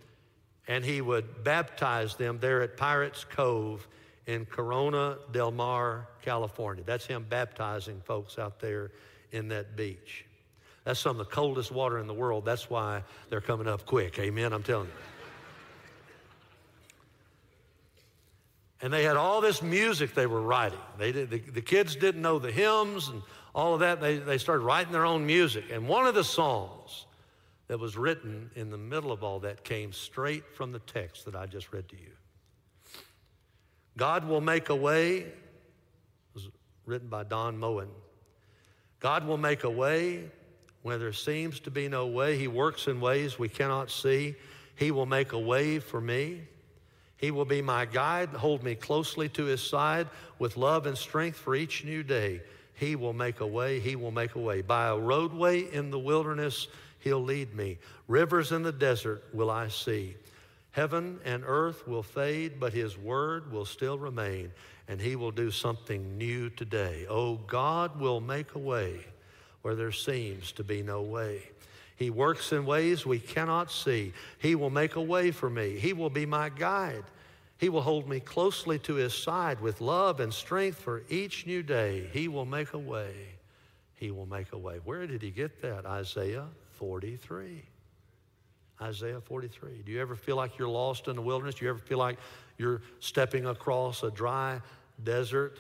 and 0.68 0.84
he 0.84 1.00
would 1.00 1.44
baptize 1.44 2.16
them 2.16 2.38
there 2.40 2.62
at 2.62 2.76
Pirates 2.76 3.24
Cove 3.24 3.86
in 4.26 4.44
Corona 4.44 5.18
del 5.32 5.52
Mar, 5.52 6.08
California. 6.22 6.84
That's 6.84 7.06
him 7.06 7.24
baptizing 7.28 8.00
folks 8.04 8.38
out 8.38 8.60
there 8.60 8.90
in 9.32 9.48
that 9.48 9.76
beach. 9.76 10.24
That's 10.84 11.00
some 11.00 11.18
of 11.18 11.26
the 11.26 11.32
coldest 11.32 11.72
water 11.72 11.98
in 11.98 12.06
the 12.06 12.14
world. 12.14 12.44
That's 12.44 12.68
why 12.68 13.02
they're 13.30 13.40
coming 13.40 13.66
up 13.66 13.86
quick. 13.86 14.18
Amen. 14.18 14.52
I'm 14.52 14.62
telling 14.62 14.86
you. 14.86 14.92
And 18.82 18.92
they 18.92 19.04
had 19.04 19.16
all 19.16 19.40
this 19.40 19.62
music 19.62 20.14
they 20.14 20.26
were 20.26 20.42
writing. 20.42 20.78
They 20.98 21.10
did, 21.10 21.30
the, 21.30 21.38
the 21.38 21.62
kids 21.62 21.96
didn't 21.96 22.20
know 22.20 22.38
the 22.38 22.52
hymns 22.52 23.08
and 23.08 23.22
all 23.54 23.74
of 23.74 23.80
that. 23.80 24.00
They, 24.00 24.18
they 24.18 24.38
started 24.38 24.64
writing 24.64 24.92
their 24.92 25.06
own 25.06 25.24
music. 25.24 25.64
And 25.72 25.88
one 25.88 26.06
of 26.06 26.14
the 26.14 26.22
songs 26.22 27.05
that 27.68 27.78
was 27.78 27.96
written 27.96 28.50
in 28.54 28.70
the 28.70 28.78
middle 28.78 29.10
of 29.12 29.24
all 29.24 29.40
that 29.40 29.64
came 29.64 29.92
straight 29.92 30.44
from 30.54 30.72
the 30.72 30.78
text 30.80 31.24
that 31.24 31.34
I 31.34 31.46
just 31.46 31.72
read 31.72 31.88
to 31.88 31.96
you. 31.96 32.12
God 33.96 34.28
will 34.28 34.40
make 34.40 34.68
a 34.68 34.76
way, 34.76 35.26
was 36.34 36.48
written 36.84 37.08
by 37.08 37.24
Don 37.24 37.58
Moen. 37.58 37.88
God 39.00 39.26
will 39.26 39.38
make 39.38 39.64
a 39.64 39.70
way 39.70 40.30
where 40.82 40.98
there 40.98 41.12
seems 41.12 41.60
to 41.60 41.70
be 41.70 41.88
no 41.88 42.06
way. 42.06 42.38
He 42.38 42.46
works 42.46 42.86
in 42.86 43.00
ways 43.00 43.38
we 43.38 43.48
cannot 43.48 43.90
see. 43.90 44.36
He 44.76 44.90
will 44.90 45.06
make 45.06 45.32
a 45.32 45.38
way 45.38 45.78
for 45.78 46.00
me. 46.00 46.42
He 47.16 47.30
will 47.30 47.46
be 47.46 47.62
my 47.62 47.86
guide, 47.86 48.28
hold 48.28 48.62
me 48.62 48.74
closely 48.74 49.28
to 49.30 49.44
his 49.44 49.62
side 49.62 50.08
with 50.38 50.56
love 50.56 50.86
and 50.86 50.96
strength 50.96 51.38
for 51.38 51.54
each 51.54 51.84
new 51.84 52.02
day. 52.02 52.42
He 52.74 52.94
will 52.94 53.14
make 53.14 53.40
a 53.40 53.46
way, 53.46 53.80
he 53.80 53.96
will 53.96 54.10
make 54.10 54.34
a 54.34 54.38
way. 54.38 54.60
By 54.60 54.88
a 54.88 54.98
roadway 54.98 55.60
in 55.60 55.90
the 55.90 55.98
wilderness, 55.98 56.68
He'll 57.06 57.22
lead 57.22 57.54
me. 57.54 57.78
Rivers 58.08 58.50
in 58.50 58.64
the 58.64 58.72
desert 58.72 59.22
will 59.32 59.48
I 59.48 59.68
see. 59.68 60.16
Heaven 60.72 61.20
and 61.24 61.44
earth 61.46 61.86
will 61.86 62.02
fade, 62.02 62.58
but 62.58 62.72
His 62.72 62.98
word 62.98 63.52
will 63.52 63.64
still 63.64 63.96
remain, 63.96 64.50
and 64.88 65.00
He 65.00 65.14
will 65.14 65.30
do 65.30 65.52
something 65.52 66.18
new 66.18 66.50
today. 66.50 67.06
Oh, 67.08 67.36
God 67.36 68.00
will 68.00 68.20
make 68.20 68.56
a 68.56 68.58
way 68.58 69.06
where 69.62 69.76
there 69.76 69.92
seems 69.92 70.50
to 70.50 70.64
be 70.64 70.82
no 70.82 71.00
way. 71.00 71.42
He 71.94 72.10
works 72.10 72.50
in 72.50 72.66
ways 72.66 73.06
we 73.06 73.20
cannot 73.20 73.70
see. 73.70 74.12
He 74.40 74.56
will 74.56 74.70
make 74.70 74.96
a 74.96 75.00
way 75.00 75.30
for 75.30 75.48
me. 75.48 75.78
He 75.78 75.92
will 75.92 76.10
be 76.10 76.26
my 76.26 76.48
guide. 76.48 77.04
He 77.56 77.68
will 77.68 77.82
hold 77.82 78.08
me 78.08 78.18
closely 78.18 78.80
to 78.80 78.94
his 78.94 79.14
side 79.14 79.60
with 79.60 79.80
love 79.80 80.18
and 80.18 80.34
strength 80.34 80.80
for 80.80 81.04
each 81.08 81.46
new 81.46 81.62
day. 81.62 82.10
He 82.12 82.26
will 82.26 82.46
make 82.46 82.72
a 82.72 82.78
way. 82.78 83.14
He 83.94 84.10
will 84.10 84.26
make 84.26 84.52
a 84.52 84.58
way. 84.58 84.80
Where 84.84 85.06
did 85.06 85.22
he 85.22 85.30
get 85.30 85.62
that? 85.62 85.86
Isaiah 85.86 86.48
43. 86.76 87.62
Isaiah 88.80 89.20
43. 89.20 89.82
Do 89.84 89.92
you 89.92 90.00
ever 90.00 90.14
feel 90.14 90.36
like 90.36 90.58
you're 90.58 90.68
lost 90.68 91.08
in 91.08 91.16
the 91.16 91.22
wilderness? 91.22 91.56
Do 91.56 91.64
you 91.64 91.70
ever 91.70 91.78
feel 91.78 91.98
like 91.98 92.18
you're 92.58 92.82
stepping 93.00 93.46
across 93.46 94.02
a 94.02 94.10
dry 94.10 94.60
desert? 95.02 95.58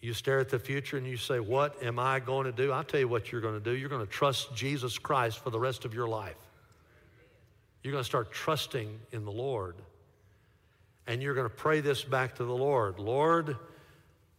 You 0.00 0.12
stare 0.12 0.38
at 0.38 0.48
the 0.48 0.58
future 0.58 0.96
and 0.96 1.06
you 1.06 1.16
say, 1.16 1.40
What 1.40 1.82
am 1.82 1.98
I 1.98 2.20
going 2.20 2.44
to 2.44 2.52
do? 2.52 2.70
I'll 2.70 2.84
tell 2.84 3.00
you 3.00 3.08
what 3.08 3.32
you're 3.32 3.40
going 3.40 3.54
to 3.54 3.60
do. 3.60 3.76
You're 3.76 3.88
going 3.88 4.06
to 4.06 4.12
trust 4.12 4.54
Jesus 4.54 4.98
Christ 4.98 5.38
for 5.38 5.50
the 5.50 5.58
rest 5.58 5.84
of 5.84 5.94
your 5.94 6.06
life. 6.06 6.36
You're 7.82 7.92
going 7.92 8.04
to 8.04 8.08
start 8.08 8.30
trusting 8.30 9.00
in 9.12 9.24
the 9.24 9.32
Lord. 9.32 9.76
And 11.06 11.22
you're 11.22 11.34
going 11.34 11.48
to 11.48 11.54
pray 11.54 11.80
this 11.80 12.04
back 12.04 12.36
to 12.36 12.44
the 12.44 12.54
Lord 12.54 12.98
Lord, 12.98 13.56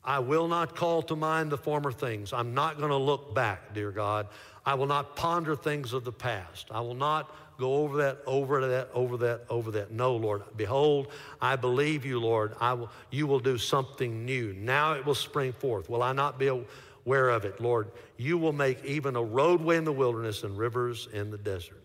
I 0.04 0.20
will 0.20 0.48
not 0.48 0.76
call 0.76 1.02
to 1.04 1.16
mind 1.16 1.52
the 1.52 1.58
former 1.58 1.92
things. 1.92 2.32
I'm 2.32 2.54
not 2.54 2.78
going 2.78 2.92
to 2.92 2.98
look 2.98 3.34
back, 3.36 3.74
dear 3.74 3.92
God. 3.92 4.28
I 4.70 4.76
will 4.76 4.86
not 4.86 5.16
ponder 5.16 5.56
things 5.56 5.94
of 5.94 6.04
the 6.04 6.12
past. 6.12 6.68
I 6.70 6.82
will 6.82 6.94
not 6.94 7.36
go 7.58 7.78
over 7.78 7.98
that, 8.04 8.20
over 8.28 8.68
that, 8.68 8.92
over 8.94 9.18
that, 9.18 9.46
over 9.50 9.72
that. 9.72 9.90
No, 9.90 10.16
Lord. 10.16 10.44
Behold, 10.56 11.08
I 11.42 11.56
believe 11.56 12.06
you, 12.06 12.20
Lord. 12.20 12.54
I 12.62 12.74
will, 12.74 12.92
you 13.10 13.26
will 13.26 13.40
do 13.40 13.58
something 13.58 14.26
new. 14.26 14.54
Now 14.54 14.94
it 14.94 15.04
will 15.04 15.16
spring 15.16 15.54
forth. 15.54 15.90
Will 15.90 16.04
I 16.04 16.14
not 16.14 16.38
be 16.38 16.50
aware 16.50 17.30
of 17.30 17.46
it, 17.46 17.60
Lord? 17.60 17.90
You 18.18 18.38
will 18.38 18.54
make 18.54 18.86
even 18.86 19.16
a 19.16 19.24
roadway 19.24 19.78
in 19.78 19.86
the 19.86 19.92
wilderness 19.92 20.44
and 20.44 20.56
rivers 20.56 21.08
in 21.14 21.32
the 21.32 21.40
desert. 21.40 21.82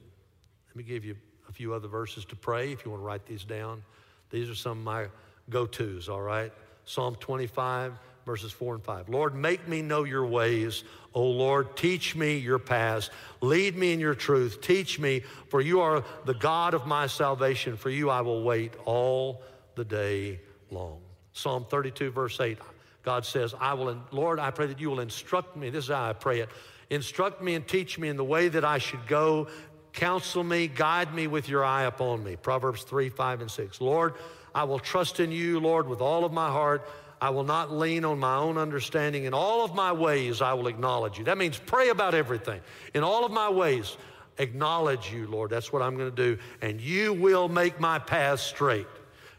Let 0.68 0.76
me 0.76 0.82
give 0.82 1.06
you 1.06 1.16
a 1.48 1.52
few 1.52 1.72
other 1.72 1.88
verses 1.88 2.26
to 2.26 2.36
pray 2.36 2.70
if 2.70 2.84
you 2.84 2.90
want 2.90 3.00
to 3.00 3.06
write 3.06 3.24
these 3.24 3.44
down. 3.44 3.82
These 4.28 4.50
are 4.50 4.54
some 4.54 4.76
of 4.76 4.84
my 4.84 5.06
go 5.48 5.64
tos, 5.64 6.10
all 6.10 6.20
right? 6.20 6.52
Psalm 6.84 7.14
25, 7.14 7.94
verses 8.24 8.52
4 8.52 8.76
and 8.76 8.84
5. 8.84 9.08
Lord, 9.08 9.34
make 9.34 9.68
me 9.68 9.82
know 9.82 10.04
your 10.04 10.26
ways. 10.26 10.84
O 11.14 11.22
Lord, 11.22 11.76
teach 11.76 12.16
me 12.16 12.38
your 12.38 12.58
paths. 12.58 13.10
Lead 13.40 13.76
me 13.76 13.92
in 13.92 14.00
your 14.00 14.14
truth. 14.14 14.60
Teach 14.60 14.98
me, 14.98 15.22
for 15.48 15.60
you 15.60 15.80
are 15.80 16.04
the 16.24 16.34
God 16.34 16.74
of 16.74 16.86
my 16.86 17.06
salvation. 17.06 17.76
For 17.76 17.90
you 17.90 18.10
I 18.10 18.22
will 18.22 18.42
wait 18.42 18.74
all 18.84 19.42
the 19.74 19.84
day 19.84 20.40
long. 20.70 21.00
Psalm 21.32 21.66
32, 21.68 22.10
verse 22.10 22.40
8. 22.40 22.58
God 23.02 23.26
says, 23.26 23.54
I 23.60 23.74
will, 23.74 24.00
Lord, 24.10 24.38
I 24.38 24.50
pray 24.50 24.66
that 24.66 24.80
you 24.80 24.90
will 24.90 25.00
instruct 25.00 25.56
me. 25.56 25.70
This 25.70 25.84
is 25.84 25.90
how 25.90 26.08
I 26.08 26.14
pray 26.14 26.40
it. 26.40 26.48
Instruct 26.90 27.42
me 27.42 27.54
and 27.54 27.66
teach 27.66 27.98
me 27.98 28.08
in 28.08 28.16
the 28.16 28.24
way 28.24 28.48
that 28.48 28.64
I 28.64 28.78
should 28.78 29.06
go. 29.06 29.48
Counsel 29.92 30.42
me, 30.42 30.66
guide 30.66 31.14
me 31.14 31.26
with 31.26 31.48
your 31.48 31.64
eye 31.64 31.84
upon 31.84 32.24
me. 32.24 32.36
Proverbs 32.36 32.82
3, 32.82 33.10
5, 33.10 33.42
and 33.42 33.50
6. 33.50 33.80
Lord, 33.80 34.14
I 34.54 34.64
will 34.64 34.78
trust 34.78 35.20
in 35.20 35.30
you, 35.30 35.60
Lord, 35.60 35.86
with 35.88 36.00
all 36.00 36.24
of 36.24 36.32
my 36.32 36.48
heart. 36.48 36.88
I 37.24 37.30
will 37.30 37.44
not 37.44 37.72
lean 37.72 38.04
on 38.04 38.18
my 38.18 38.36
own 38.36 38.58
understanding. 38.58 39.24
In 39.24 39.32
all 39.32 39.64
of 39.64 39.74
my 39.74 39.90
ways, 39.92 40.42
I 40.42 40.52
will 40.52 40.66
acknowledge 40.66 41.16
you. 41.16 41.24
That 41.24 41.38
means 41.38 41.58
pray 41.58 41.88
about 41.88 42.12
everything. 42.12 42.60
In 42.92 43.02
all 43.02 43.24
of 43.24 43.32
my 43.32 43.48
ways, 43.48 43.96
acknowledge 44.36 45.10
you, 45.10 45.26
Lord. 45.26 45.48
That's 45.48 45.72
what 45.72 45.80
I'm 45.80 45.96
going 45.96 46.14
to 46.14 46.22
do. 46.22 46.38
And 46.60 46.82
you 46.82 47.14
will 47.14 47.48
make 47.48 47.80
my 47.80 47.98
path 47.98 48.40
straight. 48.40 48.86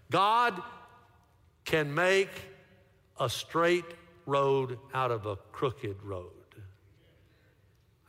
God 0.09 0.59
can 1.63 1.93
make 1.93 2.31
a 3.19 3.29
straight 3.29 3.85
road 4.25 4.79
out 4.95 5.11
of 5.11 5.27
a 5.27 5.35
crooked 5.51 5.97
road. 6.03 6.31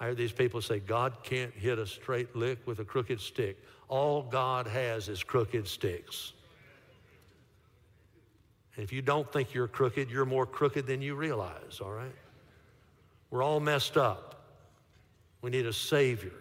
I 0.00 0.06
hear 0.06 0.14
these 0.14 0.32
people 0.32 0.62
say, 0.62 0.78
God 0.78 1.18
can't 1.22 1.52
hit 1.52 1.78
a 1.78 1.86
straight 1.86 2.34
lick 2.34 2.66
with 2.66 2.78
a 2.78 2.84
crooked 2.86 3.20
stick. 3.20 3.62
All 3.88 4.22
God 4.22 4.68
has 4.68 5.10
is 5.10 5.22
crooked 5.22 5.68
sticks. 5.68 6.32
If 8.76 8.92
you 8.92 9.00
don't 9.00 9.30
think 9.32 9.54
you're 9.54 9.68
crooked, 9.68 10.10
you're 10.10 10.26
more 10.26 10.46
crooked 10.46 10.86
than 10.86 11.00
you 11.00 11.14
realize, 11.14 11.80
all 11.80 11.92
right? 11.92 12.14
We're 13.30 13.42
all 13.42 13.60
messed 13.60 13.96
up. 13.96 14.34
We 15.40 15.50
need 15.50 15.66
a 15.66 15.72
Savior 15.72 16.32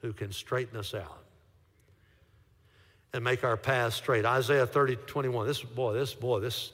who 0.00 0.12
can 0.12 0.32
straighten 0.32 0.76
us 0.78 0.94
out 0.94 1.22
and 3.12 3.22
make 3.22 3.44
our 3.44 3.56
path 3.56 3.94
straight. 3.94 4.24
Isaiah 4.24 4.66
30, 4.66 4.96
21. 5.06 5.46
This, 5.46 5.62
boy, 5.62 5.92
this, 5.92 6.14
boy, 6.14 6.40
this, 6.40 6.72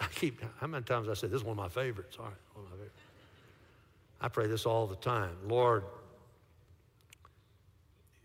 I 0.00 0.06
keep, 0.06 0.42
how 0.60 0.66
many 0.66 0.84
times 0.84 1.08
I 1.08 1.14
said 1.14 1.30
this 1.30 1.40
is 1.40 1.44
one 1.44 1.52
of 1.52 1.62
my 1.62 1.68
favorites? 1.68 2.16
All 2.18 2.26
right, 2.26 2.34
one 2.54 2.64
of 2.64 2.70
my 2.72 2.76
favorites. 2.76 3.00
I 4.20 4.28
pray 4.28 4.46
this 4.48 4.66
all 4.66 4.86
the 4.86 4.96
time. 4.96 5.36
Lord, 5.46 5.84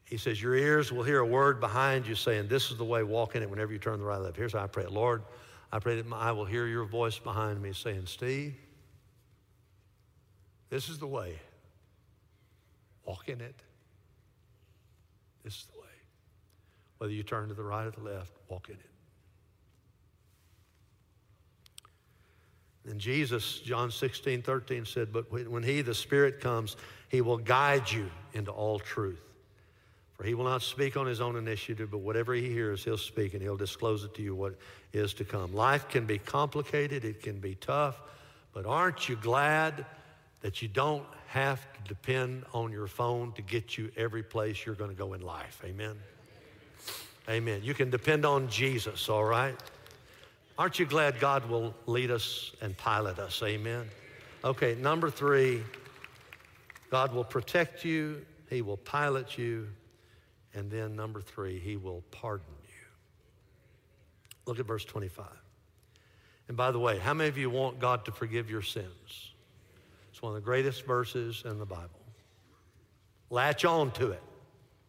he 0.08 0.15
says, 0.15 0.41
Your 0.41 0.56
ears 0.56 0.91
will 0.91 1.04
hear 1.04 1.20
a 1.20 1.26
word 1.26 1.60
behind 1.60 2.08
you 2.08 2.15
saying, 2.15 2.48
This 2.48 2.72
is 2.72 2.78
the 2.78 2.86
way, 2.86 3.04
walk 3.04 3.36
in 3.36 3.43
it 3.43 3.50
whenever 3.50 3.74
you 3.74 3.80
turn 3.80 4.00
the 4.00 4.06
right 4.06 4.17
or 4.17 4.24
left. 4.24 4.38
Here's 4.38 4.54
how 4.54 4.63
I 4.63 4.67
pray. 4.67 4.86
Lord, 4.86 5.22
I 5.72 5.80
pray 5.80 6.02
that 6.02 6.06
I 6.13 6.32
will 6.32 6.46
hear 6.46 6.65
your 6.65 6.86
voice 6.86 7.20
behind 7.20 7.62
me 7.62 7.74
saying, 7.74 8.06
Steve, 8.06 8.56
this 10.70 10.88
is 10.88 10.98
the 10.98 11.08
way. 11.08 11.38
Walk 13.06 13.28
in 13.28 13.41
it. 13.41 13.56
This 15.43 15.56
is 15.56 15.67
the 15.74 15.80
way. 15.80 15.88
Whether 17.00 17.13
you 17.13 17.24
turn 17.24 17.50
to 17.50 17.54
the 17.54 17.63
right 17.63 17.86
or 17.86 17.91
the 17.91 18.02
left, 18.02 18.32
walk 18.48 18.70
in 18.70 18.76
it. 18.76 18.89
And 22.89 23.00
Jesus, 23.02 23.60
John 23.60 23.91
16, 23.91 24.41
13 24.41 24.86
said, 24.86 25.12
But 25.12 25.30
when 25.30 25.63
He, 25.63 25.82
the 25.82 25.93
Spirit, 25.93 26.39
comes, 26.39 26.78
He 27.10 27.20
will 27.20 27.38
guide 27.38 27.91
you 27.91 28.10
into 28.34 28.52
all 28.52 28.80
truth. 28.80 29.26
For 30.17 30.23
he 30.23 30.34
will 30.34 30.45
not 30.45 30.63
speak 30.63 30.97
on 30.97 31.06
his 31.06 31.21
own 31.21 31.36
initiative, 31.36 31.91
but 31.91 31.99
whatever 31.99 32.34
he 32.34 32.49
hears, 32.49 32.84
he'll 32.84 32.97
speak 32.97 33.34
and 33.34 33.41
he'll 33.41 33.56
disclose 33.56 34.03
it 34.03 34.15
to 34.15 34.23
you 34.23 34.34
what 34.34 34.56
is 34.91 35.13
to 35.15 35.23
come. 35.23 35.53
Life 35.53 35.88
can 35.89 36.08
be 36.08 36.17
complicated, 36.17 37.06
it 37.06 37.21
can 37.21 37.39
be 37.39 37.53
tough, 37.56 38.01
but 38.51 38.65
aren't 38.65 39.08
you 39.08 39.15
glad 39.15 39.86
that 40.41 40.62
you 40.62 40.67
don't 40.67 41.06
have 41.27 41.62
to 41.73 41.82
depend 41.88 42.45
on 42.53 42.71
your 42.71 42.88
phone 42.88 43.32
to 43.34 43.43
get 43.43 43.77
you 43.77 43.91
every 43.95 44.23
place 44.23 44.65
you're 44.65 44.75
going 44.75 44.89
to 44.89 44.95
go 44.95 45.13
in 45.13 45.21
life? 45.21 45.62
Amen. 45.63 45.95
Amen. 47.30 47.62
You 47.63 47.75
can 47.75 47.91
depend 47.91 48.25
on 48.25 48.49
Jesus, 48.49 49.10
all 49.10 49.25
right? 49.25 49.56
Aren't 50.58 50.80
you 50.80 50.88
glad 50.88 51.19
God 51.19 51.47
will 51.47 51.75
lead 51.86 52.10
us 52.10 52.53
and 52.62 52.75
pilot 52.75 53.19
us? 53.19 53.43
Amen. 53.43 53.86
Okay, 54.43 54.73
number 54.75 55.12
three, 55.12 55.62
God 56.89 57.13
will 57.13 57.23
protect 57.23 57.86
you, 57.86 58.25
He 58.49 58.63
will 58.63 58.77
pilot 58.77 59.38
you, 59.38 59.67
and 60.58 60.72
then 60.72 60.96
number 60.96 61.22
three, 61.22 61.60
he 61.60 61.78
will 61.78 62.04
pardon 62.10 62.48
you. 62.63 62.74
Look 64.48 64.58
at 64.60 64.65
verse 64.65 64.84
25. 64.84 65.28
And 66.48 66.58
by 66.58 66.72
the 66.72 66.80
way, 66.80 66.98
how 66.98 67.13
many 67.13 67.30
of 67.30 67.38
you 67.38 67.52
want 67.52 67.80
God 67.80 68.06
to 68.06 68.12
forgive 68.12 68.50
your 68.50 68.63
sins? 68.63 69.34
It's 70.10 70.20
one 70.20 70.32
of 70.32 70.36
the 70.36 70.41
greatest 70.41 70.84
verses 70.84 71.43
in 71.46 71.60
the 71.60 71.65
Bible. 71.65 72.02
Latch 73.30 73.65
on 73.65 73.91
to 73.91 74.10
it, 74.12 74.24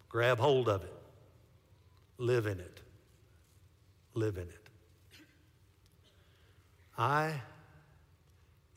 grab 0.08 0.38
hold 0.38 0.70
of 0.70 0.84
it, 0.84 0.94
live 2.16 2.46
in 2.46 2.60
it. 2.60 2.80
Live 4.14 4.38
in 4.38 4.44
it. 4.44 4.68
I, 6.96 7.42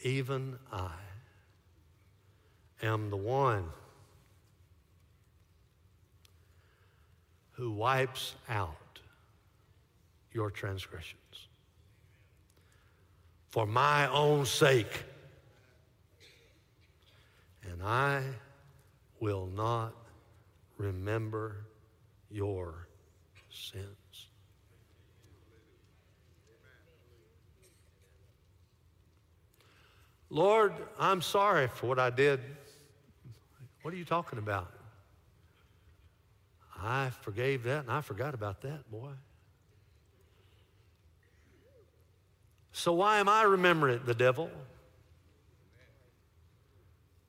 even 0.02 0.58
I, 0.74 0.92
am 2.84 3.10
the 3.10 3.18
one 3.18 3.64
who 7.62 7.70
wipes 7.70 8.34
out 8.50 9.00
your 10.32 10.50
transgressions. 10.50 11.48
For 13.52 13.68
my 13.68 14.08
own 14.08 14.48
sake. 14.48 15.04
And 17.70 17.84
I 17.84 18.24
will 19.20 19.46
not 19.46 19.94
remember 20.80 21.58
your 22.32 22.88
sins. 23.52 23.86
Lord, 30.32 30.74
I'm 30.98 31.22
sorry 31.22 31.68
for 31.68 31.86
what 31.86 32.00
I 32.00 32.10
did. 32.10 32.40
What 33.84 33.94
are 33.94 33.98
you 33.98 34.06
talking 34.06 34.40
about? 34.40 34.81
I 36.84 37.12
forgave 37.22 37.64
that 37.64 37.82
and 37.82 37.92
I 37.92 38.02
forgot 38.02 38.34
about 38.34 38.62
that, 38.62 38.90
boy. 38.92 39.12
So 42.72 42.94
why 42.94 43.20
am 43.20 43.30
I 43.30 43.44
remembering 43.44 44.02
the 44.06 44.14
devil? 44.14 44.50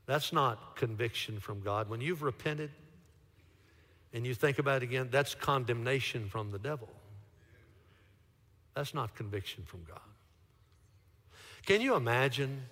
That's 0.06 0.32
not 0.32 0.76
conviction 0.76 1.40
from 1.40 1.60
God. 1.60 1.88
When 1.88 2.00
you've 2.00 2.22
repented 2.22 2.70
and 4.12 4.26
you 4.26 4.34
think 4.34 4.58
about 4.58 4.82
it 4.82 4.84
again, 4.84 5.08
that's 5.10 5.34
condemnation 5.34 6.28
from 6.28 6.50
the 6.50 6.58
devil. 6.58 6.88
That's 8.74 8.94
not 8.94 9.14
conviction 9.14 9.64
from 9.64 9.84
God. 9.84 10.00
Can 11.66 11.80
you 11.80 11.94
imagine? 11.94 12.62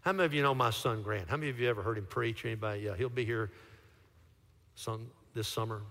How 0.00 0.12
many 0.12 0.26
of 0.26 0.34
you 0.34 0.42
know 0.42 0.54
my 0.54 0.70
son 0.70 1.02
Grant? 1.02 1.28
How 1.28 1.36
many 1.36 1.50
of 1.50 1.58
you 1.58 1.68
ever 1.68 1.82
heard 1.82 1.98
him 1.98 2.06
preach? 2.06 2.44
Anybody? 2.44 2.82
Yeah, 2.82 2.94
he'll 2.96 3.08
be 3.08 3.24
here 3.24 3.50
some 4.74 5.06
this 5.34 5.48
summer. 5.48 5.82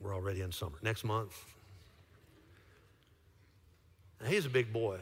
We're 0.00 0.14
already 0.14 0.40
in 0.40 0.52
summer. 0.52 0.78
Next 0.82 1.04
month. 1.04 1.44
And 4.18 4.28
he's 4.28 4.46
a 4.46 4.50
big 4.50 4.72
boy. 4.72 4.98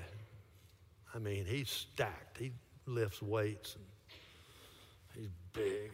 I 1.14 1.18
mean, 1.18 1.44
he's 1.46 1.70
stacked. 1.70 2.38
He 2.38 2.52
lifts 2.86 3.22
weights 3.22 3.76
he's 5.18 5.28
big. 5.52 5.92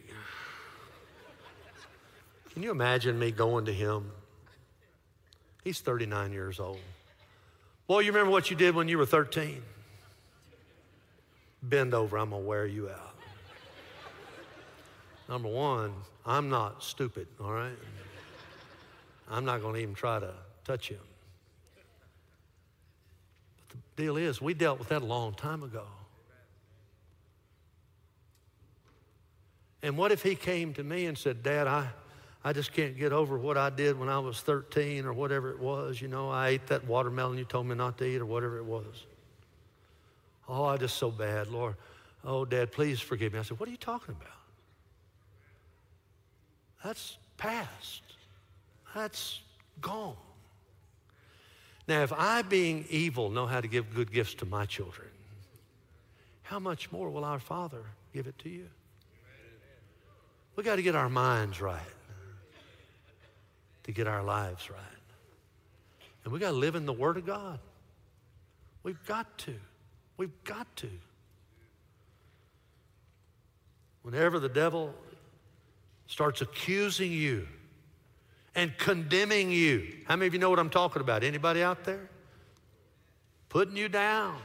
Can 2.53 2.63
you 2.63 2.71
imagine 2.71 3.19
me 3.19 3.31
going 3.31 3.65
to 3.65 3.73
him? 3.73 4.11
He's 5.63 5.79
39 5.79 6.31
years 6.31 6.59
old. 6.59 6.79
Boy, 7.87 8.01
you 8.01 8.11
remember 8.11 8.31
what 8.31 8.49
you 8.49 8.55
did 8.55 8.75
when 8.75 8.87
you 8.87 8.97
were 8.97 9.05
13? 9.05 9.61
Bend 11.63 11.93
over, 11.93 12.17
I'm 12.17 12.29
going 12.29 12.43
to 12.43 12.47
wear 12.47 12.65
you 12.65 12.89
out. 12.89 13.15
Number 15.27 15.49
one, 15.49 15.93
I'm 16.25 16.49
not 16.49 16.83
stupid, 16.83 17.27
all 17.39 17.51
right? 17.51 17.77
I'm 19.29 19.45
not 19.45 19.61
going 19.61 19.75
to 19.75 19.81
even 19.81 19.95
try 19.95 20.19
to 20.19 20.33
touch 20.63 20.89
him. 20.89 20.99
But 23.69 23.77
the 23.95 24.03
Deal 24.03 24.17
is, 24.17 24.41
we 24.41 24.53
dealt 24.53 24.79
with 24.79 24.89
that 24.89 25.01
a 25.01 25.05
long 25.05 25.33
time 25.33 25.63
ago. 25.63 25.85
And 29.83 29.97
what 29.97 30.11
if 30.11 30.23
he 30.23 30.33
came 30.33 30.73
to 30.73 30.83
me 30.83 31.05
and 31.05 31.15
said, 31.15 31.43
Dad, 31.43 31.67
I, 31.67 31.87
I 32.43 32.53
just 32.53 32.73
can't 32.73 32.97
get 32.97 33.11
over 33.13 33.37
what 33.37 33.57
I 33.57 33.69
did 33.69 33.99
when 33.99 34.09
I 34.09 34.17
was 34.17 34.39
13 34.41 35.05
or 35.05 35.13
whatever 35.13 35.51
it 35.51 35.59
was. 35.59 36.01
You 36.01 36.07
know, 36.07 36.29
I 36.29 36.49
ate 36.49 36.67
that 36.67 36.85
watermelon 36.85 37.37
you 37.37 37.45
told 37.45 37.67
me 37.67 37.75
not 37.75 37.97
to 37.99 38.05
eat 38.05 38.17
or 38.17 38.25
whatever 38.25 38.57
it 38.57 38.65
was. 38.65 39.05
Oh, 40.47 40.65
I 40.65 40.77
just 40.77 40.97
so 40.97 41.09
bad, 41.09 41.47
Lord. 41.47 41.75
Oh, 42.23 42.45
Dad, 42.45 42.71
please 42.71 42.99
forgive 42.99 43.33
me. 43.33 43.39
I 43.39 43.41
said, 43.41 43.59
What 43.59 43.67
are 43.67 43.71
you 43.71 43.77
talking 43.77 44.15
about? 44.19 44.34
That's 46.85 47.17
past. 47.37 48.03
That's 48.93 49.41
gone. 49.81 50.15
Now, 51.87 52.03
if 52.03 52.13
I, 52.13 52.43
being 52.43 52.85
evil, 52.91 53.31
know 53.31 53.47
how 53.47 53.59
to 53.59 53.67
give 53.67 53.95
good 53.95 54.11
gifts 54.11 54.35
to 54.35 54.45
my 54.45 54.67
children, 54.67 55.07
how 56.43 56.59
much 56.59 56.91
more 56.91 57.09
will 57.09 57.25
our 57.25 57.39
Father 57.39 57.81
give 58.13 58.27
it 58.27 58.37
to 58.39 58.49
you? 58.49 58.67
We 60.55 60.63
got 60.63 60.75
to 60.75 60.83
get 60.83 60.95
our 60.95 61.09
minds 61.09 61.59
right 61.59 61.79
to 63.83 63.91
get 63.91 64.05
our 64.05 64.23
lives 64.23 64.69
right. 64.69 64.79
And 66.23 66.31
we 66.31 66.39
got 66.39 66.51
to 66.51 66.57
live 66.57 66.75
in 66.75 66.85
the 66.85 66.93
Word 66.93 67.17
of 67.17 67.25
God. 67.25 67.59
We've 68.83 69.03
got 69.07 69.37
to. 69.39 69.55
We've 70.17 70.43
got 70.43 70.67
to. 70.77 70.89
Whenever 74.03 74.39
the 74.39 74.49
devil 74.49 74.93
starts 76.07 76.41
accusing 76.41 77.11
you 77.11 77.47
and 78.55 78.77
condemning 78.77 79.51
you, 79.51 79.87
how 80.05 80.15
many 80.15 80.27
of 80.27 80.33
you 80.33 80.39
know 80.39 80.49
what 80.49 80.59
I'm 80.59 80.69
talking 80.69 81.01
about? 81.01 81.23
Anybody 81.23 81.61
out 81.61 81.83
there? 81.83 82.09
Putting 83.49 83.75
you 83.75 83.89
down. 83.89 84.37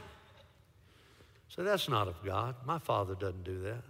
So 1.49 1.63
that's 1.63 1.89
not 1.89 2.07
of 2.07 2.23
God. 2.23 2.55
My 2.65 2.79
Father 2.79 3.15
doesn't 3.15 3.43
do 3.43 3.61
that. 3.63 3.83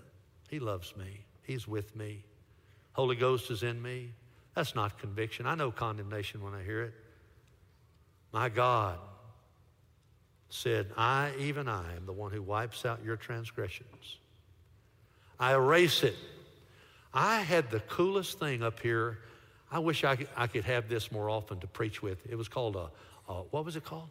He 0.49 0.59
loves 0.59 0.95
me. 0.97 1.25
He's 1.43 1.67
with 1.67 1.95
me. 1.95 2.23
Holy 2.93 3.15
Ghost 3.15 3.49
is 3.51 3.63
in 3.63 3.81
me. 3.81 4.11
That's 4.55 4.75
not 4.75 4.99
conviction. 4.99 5.45
I 5.45 5.55
know 5.55 5.71
condemnation 5.71 6.43
when 6.43 6.53
I 6.53 6.63
hear 6.63 6.83
it. 6.83 6.93
My 8.31 8.49
God 8.49 8.97
said, 10.49 10.87
I, 10.97 11.31
even 11.39 11.67
I, 11.67 11.95
am 11.95 12.05
the 12.05 12.13
one 12.13 12.31
who 12.31 12.41
wipes 12.41 12.85
out 12.85 13.03
your 13.03 13.15
transgressions. 13.15 14.17
I 15.39 15.53
erase 15.53 16.03
it. 16.03 16.15
I 17.13 17.41
had 17.41 17.69
the 17.69 17.81
coolest 17.81 18.39
thing 18.39 18.63
up 18.63 18.79
here. 18.79 19.19
I 19.71 19.79
wish 19.79 20.03
I 20.03 20.15
could, 20.15 20.29
I 20.35 20.47
could 20.47 20.65
have 20.65 20.87
this 20.87 21.11
more 21.11 21.29
often 21.29 21.59
to 21.59 21.67
preach 21.67 22.01
with. 22.01 22.19
It 22.29 22.35
was 22.35 22.47
called 22.47 22.75
a, 22.75 22.89
a 23.29 23.43
what 23.51 23.65
was 23.65 23.75
it 23.75 23.83
called? 23.83 24.09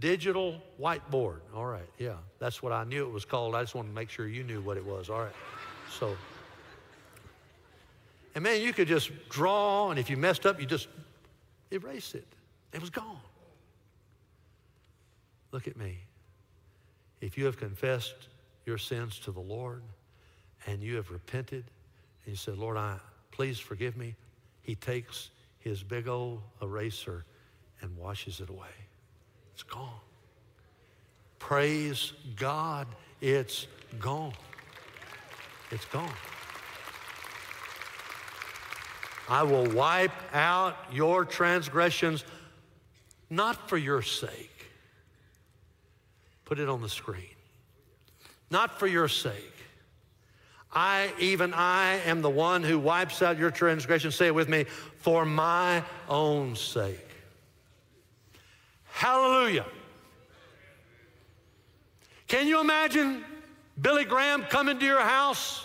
Digital 0.00 0.60
whiteboard. 0.80 1.40
All 1.54 1.66
right, 1.66 1.88
yeah, 1.98 2.16
that's 2.38 2.62
what 2.62 2.72
I 2.72 2.84
knew 2.84 3.06
it 3.06 3.12
was 3.12 3.24
called. 3.24 3.54
I 3.54 3.62
just 3.62 3.74
wanted 3.74 3.88
to 3.88 3.94
make 3.94 4.10
sure 4.10 4.26
you 4.26 4.42
knew 4.42 4.60
what 4.60 4.76
it 4.76 4.84
was. 4.84 5.08
All 5.10 5.20
right, 5.20 5.34
so, 5.90 6.16
and 8.34 8.42
man, 8.42 8.60
you 8.60 8.72
could 8.72 8.88
just 8.88 9.10
draw, 9.28 9.90
and 9.90 9.98
if 9.98 10.10
you 10.10 10.16
messed 10.16 10.46
up, 10.46 10.60
you 10.60 10.66
just 10.66 10.88
erase 11.70 12.14
it. 12.14 12.26
It 12.72 12.80
was 12.80 12.90
gone. 12.90 13.18
Look 15.52 15.68
at 15.68 15.76
me. 15.76 15.98
If 17.20 17.38
you 17.38 17.46
have 17.46 17.56
confessed 17.56 18.28
your 18.66 18.78
sins 18.78 19.18
to 19.20 19.30
the 19.30 19.40
Lord 19.40 19.82
and 20.66 20.82
you 20.82 20.96
have 20.96 21.10
repented 21.10 21.64
and 22.24 22.32
you 22.32 22.36
said, 22.36 22.58
Lord, 22.58 22.76
I 22.76 22.98
please 23.30 23.58
forgive 23.58 23.96
me, 23.96 24.14
He 24.62 24.74
takes 24.74 25.30
his 25.58 25.82
big 25.82 26.06
old 26.06 26.42
eraser 26.62 27.24
and 27.80 27.96
washes 27.96 28.40
it 28.40 28.48
away. 28.48 28.68
It's 29.52 29.64
gone. 29.64 30.00
Praise 31.40 32.12
God, 32.36 32.86
it's 33.20 33.66
gone. 33.98 34.32
It's 35.72 35.84
gone. 35.86 36.12
I 39.28 39.42
will 39.42 39.66
wipe 39.72 40.12
out 40.32 40.76
your 40.92 41.24
transgressions, 41.24 42.24
not 43.28 43.68
for 43.68 43.76
your 43.76 44.02
sake. 44.02 44.70
Put 46.44 46.60
it 46.60 46.68
on 46.68 46.80
the 46.80 46.88
screen. 46.88 47.34
Not 48.52 48.78
for 48.78 48.86
your 48.86 49.08
sake. 49.08 49.55
I, 50.78 51.10
even 51.18 51.54
I, 51.54 51.94
am 52.04 52.20
the 52.20 52.28
one 52.28 52.62
who 52.62 52.78
wipes 52.78 53.22
out 53.22 53.38
your 53.38 53.50
transgression. 53.50 54.12
Say 54.12 54.26
it 54.26 54.34
with 54.34 54.46
me, 54.46 54.64
for 54.98 55.24
my 55.24 55.82
own 56.06 56.54
sake. 56.54 57.08
Hallelujah. 58.84 59.64
Can 62.28 62.46
you 62.46 62.60
imagine 62.60 63.24
Billy 63.80 64.04
Graham 64.04 64.42
coming 64.42 64.78
to 64.78 64.84
your 64.84 65.00
house? 65.00 65.64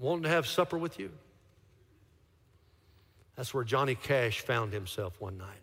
Wanting 0.00 0.24
to 0.24 0.30
have 0.30 0.48
supper 0.48 0.76
with 0.76 0.98
you? 0.98 1.12
That's 3.36 3.54
where 3.54 3.62
Johnny 3.62 3.94
Cash 3.94 4.40
found 4.40 4.72
himself 4.72 5.20
one 5.20 5.38
night. 5.38 5.59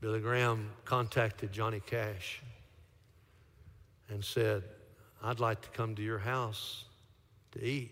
Billy 0.00 0.20
Graham 0.20 0.70
contacted 0.86 1.52
Johnny 1.52 1.80
Cash 1.84 2.40
and 4.08 4.24
said, 4.24 4.62
I'd 5.22 5.40
like 5.40 5.60
to 5.60 5.68
come 5.70 5.94
to 5.96 6.02
your 6.02 6.18
house 6.18 6.84
to 7.52 7.62
eat. 7.62 7.90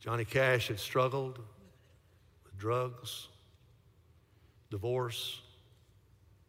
Johnny 0.00 0.24
Cash 0.24 0.68
had 0.68 0.78
struggled 0.78 1.38
with 2.44 2.56
drugs, 2.58 3.28
divorce, 4.70 5.42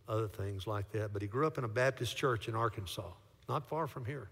other 0.08 0.28
things 0.28 0.66
like 0.66 0.89
that, 0.93 1.12
but 1.12 1.22
he 1.22 1.28
grew 1.28 1.48
up 1.48 1.58
in 1.58 1.66
a 1.66 1.70
Baptist 1.70 2.16
church 2.16 2.48
in 2.48 2.56
Arkansas, 2.56 3.12
not 3.50 3.66
far 3.66 3.88
from 3.88 4.06
here. 4.06 4.30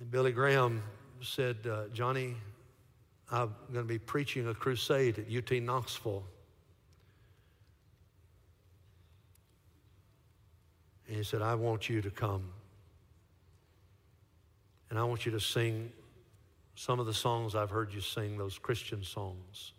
And 0.00 0.10
Billy 0.10 0.32
Graham 0.32 0.82
said, 1.20 1.56
uh, 1.66 1.84
Johnny, 1.92 2.36
I'm 3.30 3.54
going 3.72 3.84
to 3.84 3.88
be 3.88 3.98
preaching 3.98 4.48
a 4.48 4.54
crusade 4.54 5.18
at 5.18 5.34
UT 5.34 5.60
Knoxville. 5.60 6.24
And 11.08 11.16
he 11.16 11.24
said, 11.24 11.42
I 11.42 11.54
want 11.54 11.88
you 11.88 12.00
to 12.02 12.10
come. 12.10 12.50
And 14.90 14.98
I 14.98 15.04
want 15.04 15.26
you 15.26 15.32
to 15.32 15.40
sing 15.40 15.92
some 16.76 17.00
of 17.00 17.06
the 17.06 17.14
songs 17.14 17.54
I've 17.54 17.70
heard 17.70 17.92
you 17.92 18.00
sing, 18.00 18.38
those 18.38 18.58
Christian 18.58 19.02
songs. 19.02 19.72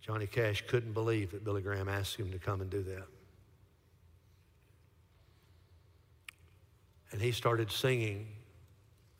Johnny 0.00 0.26
Cash 0.26 0.64
couldn't 0.68 0.92
believe 0.92 1.32
that 1.32 1.44
Billy 1.44 1.62
Graham 1.62 1.88
asked 1.88 2.16
him 2.16 2.30
to 2.30 2.38
come 2.38 2.60
and 2.60 2.70
do 2.70 2.82
that. 2.82 3.06
And 7.10 7.20
he 7.20 7.32
started 7.32 7.70
singing, 7.70 8.26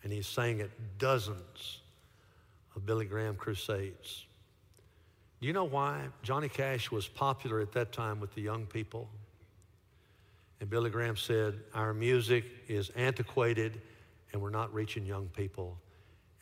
and 0.02 0.12
he 0.12 0.22
sang 0.22 0.60
it 0.60 0.70
dozens 0.98 1.81
of 2.76 2.86
Billy 2.86 3.04
Graham 3.04 3.36
crusades. 3.36 4.26
Do 5.40 5.46
you 5.46 5.52
know 5.52 5.64
why? 5.64 6.02
Johnny 6.22 6.48
Cash 6.48 6.90
was 6.90 7.08
popular 7.08 7.60
at 7.60 7.72
that 7.72 7.92
time 7.92 8.20
with 8.20 8.34
the 8.34 8.40
young 8.40 8.66
people. 8.66 9.08
And 10.60 10.70
Billy 10.70 10.90
Graham 10.90 11.16
said, 11.16 11.58
Our 11.74 11.92
music 11.92 12.44
is 12.68 12.90
antiquated 12.90 13.80
and 14.32 14.40
we're 14.40 14.50
not 14.50 14.72
reaching 14.72 15.04
young 15.04 15.26
people. 15.28 15.76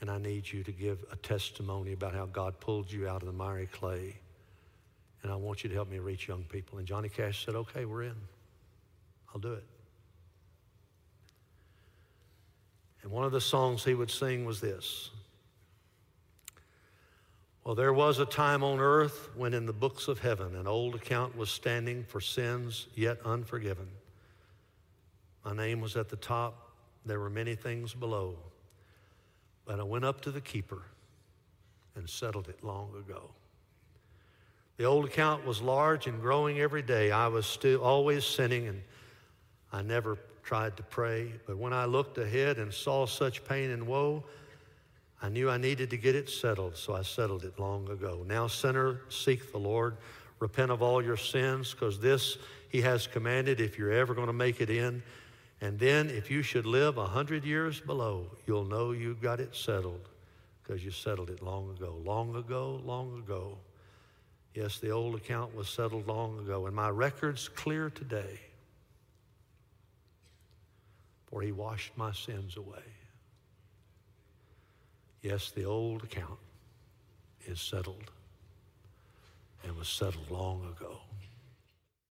And 0.01 0.11
I 0.11 0.19
need 0.19 0.51
you 0.51 0.63
to 0.65 0.73
give 0.73 1.05
a 1.11 1.17
testimony 1.17 1.93
about 1.93 2.15
how 2.15 2.27
God 2.27 2.61
pulled 2.61 2.91
you 2.91 3.09
out 3.09 3.23
of 3.23 3.27
the 3.27 3.33
miry 3.33 3.67
clay. 3.67 4.17
And 5.23 5.33
I 5.33 5.37
want 5.37 5.63
you 5.63 5.69
to 5.69 5.75
help 5.75 5.91
me 5.91 5.99
reach 5.99 6.29
young 6.29 6.45
people. 6.45 6.79
And 6.79 6.87
Johnny 6.87 7.09
Cash 7.09 7.45
said, 7.45 7.55
Okay, 7.55 7.85
we're 7.85 8.05
in. 8.05 8.17
I'll 9.35 9.41
do 9.41 9.53
it. 9.53 9.65
And 13.03 13.11
one 13.11 13.25
of 13.25 13.33
the 13.33 13.41
songs 13.41 13.85
he 13.85 13.95
would 13.95 14.11
sing 14.11 14.45
was 14.45 14.61
this 14.61 15.11
well, 17.65 17.75
there 17.75 17.93
was 17.93 18.19
a 18.19 18.27
time 18.27 18.65
on 18.65 18.81
earth 18.81 19.29
when 19.35 19.53
in 19.53 19.67
the 19.67 19.73
books 19.73 20.09
of 20.09 20.19
heaven 20.19 20.57
an 20.57 20.67
old 20.67 20.95
account 20.95 21.37
was 21.37 21.51
standing 21.51 22.05
for 22.05 22.21
sins 22.21 22.87
yet 22.95 23.19
unforgiven. 23.25 23.89
My 25.45 25.55
name 25.55 25.81
was 25.81 25.97
at 25.97 26.09
the 26.09 26.17
top, 26.17 26.71
there 27.05 27.21
were 27.21 27.31
many 27.31 27.55
things 27.55 27.95
below. 27.95 28.37
But 29.65 29.79
I 29.81 29.83
went 29.83 30.05
up 30.05 30.21
to 30.23 30.31
the 30.31 30.41
keeper 30.41 30.83
and 31.95 32.09
settled 32.09 32.49
it 32.49 32.65
long 32.65 32.95
ago. 32.97 33.31
The 34.79 34.85
old 34.85 35.05
account 35.05 35.45
was 35.45 35.61
large 35.61 36.07
and 36.07 36.21
growing 36.21 36.61
every 36.61 36.83
day. 36.83 37.11
I 37.11 37.29
was 37.29 37.45
still 37.45 37.83
always 37.83 38.25
sinning 38.25 38.69
and 38.69 38.83
I 39.71 39.83
never 39.83 40.17
tried 40.43 40.77
to 40.79 40.83
pray. 40.83 41.35
But 41.47 41.59
when 41.59 41.75
I 41.75 41.85
looked 41.85 42.17
ahead 42.17 42.57
and 42.57 42.73
saw 42.73 43.05
such 43.07 43.45
pain 43.45 43.71
and 43.71 43.87
woe, 43.87 44.25
I 45.23 45.29
knew 45.29 45.51
I 45.51 45.59
needed 45.59 45.91
to 45.91 45.97
get 45.99 46.17
it 46.17 46.31
settled, 46.31 46.77
so 46.77 46.95
I 46.95 47.03
settled 47.03 47.45
it 47.45 47.59
long 47.59 47.89
ago. 47.91 48.25
Now, 48.27 48.47
sinner, 48.47 49.03
seek 49.11 49.53
the 49.53 49.59
Lord. 49.59 49.97
Repent 50.39 50.71
of 50.71 50.81
all 50.81 51.05
your 51.05 51.19
sins, 51.19 51.73
because 51.73 52.01
this 52.01 52.39
he 52.71 52.81
has 52.81 53.07
commanded 53.07 53.61
if 53.61 53.79
you're 53.79 53.93
ever 53.93 54.15
going 54.15 54.29
to 54.29 54.33
make 54.33 54.61
it 54.61 54.71
in. 54.71 55.03
And 55.61 55.79
then 55.79 56.09
if 56.09 56.31
you 56.31 56.43
should 56.43 56.65
live 56.65 56.97
a 56.97 57.05
hundred 57.05 57.45
years 57.45 57.81
below, 57.81 58.27
you'll 58.47 58.65
know 58.65 58.93
you 58.93 59.15
got 59.21 59.41
it 59.41 59.55
settled 59.55 60.09
because 60.63 60.83
you 60.83 60.91
settled 60.91 61.29
it 61.29 61.43
long 61.43 61.71
ago. 61.71 62.01
Long 62.03 62.35
ago, 62.37 62.81
long 62.85 63.19
ago. 63.19 63.59
Yes, 64.55 64.79
the 64.79 64.91
old 64.91 65.17
account 65.17 65.55
was 65.55 65.69
settled 65.69 66.07
long 66.09 66.39
ago, 66.39 66.67
and 66.67 66.75
my 66.75 66.89
record's 66.89 67.49
clear 67.49 67.91
today. 67.91 68.41
For 71.27 71.43
he 71.43 71.53
washed 71.53 71.93
my 71.97 72.13
sins 72.13 72.57
away. 72.57 72.83
Yes, 75.23 75.51
the 75.51 75.65
old 75.65 76.05
account 76.05 76.39
is 77.47 77.61
settled 77.61 78.11
and 79.65 79.77
was 79.77 79.89
settled 79.89 80.31
long 80.31 80.65
ago. 80.77 80.99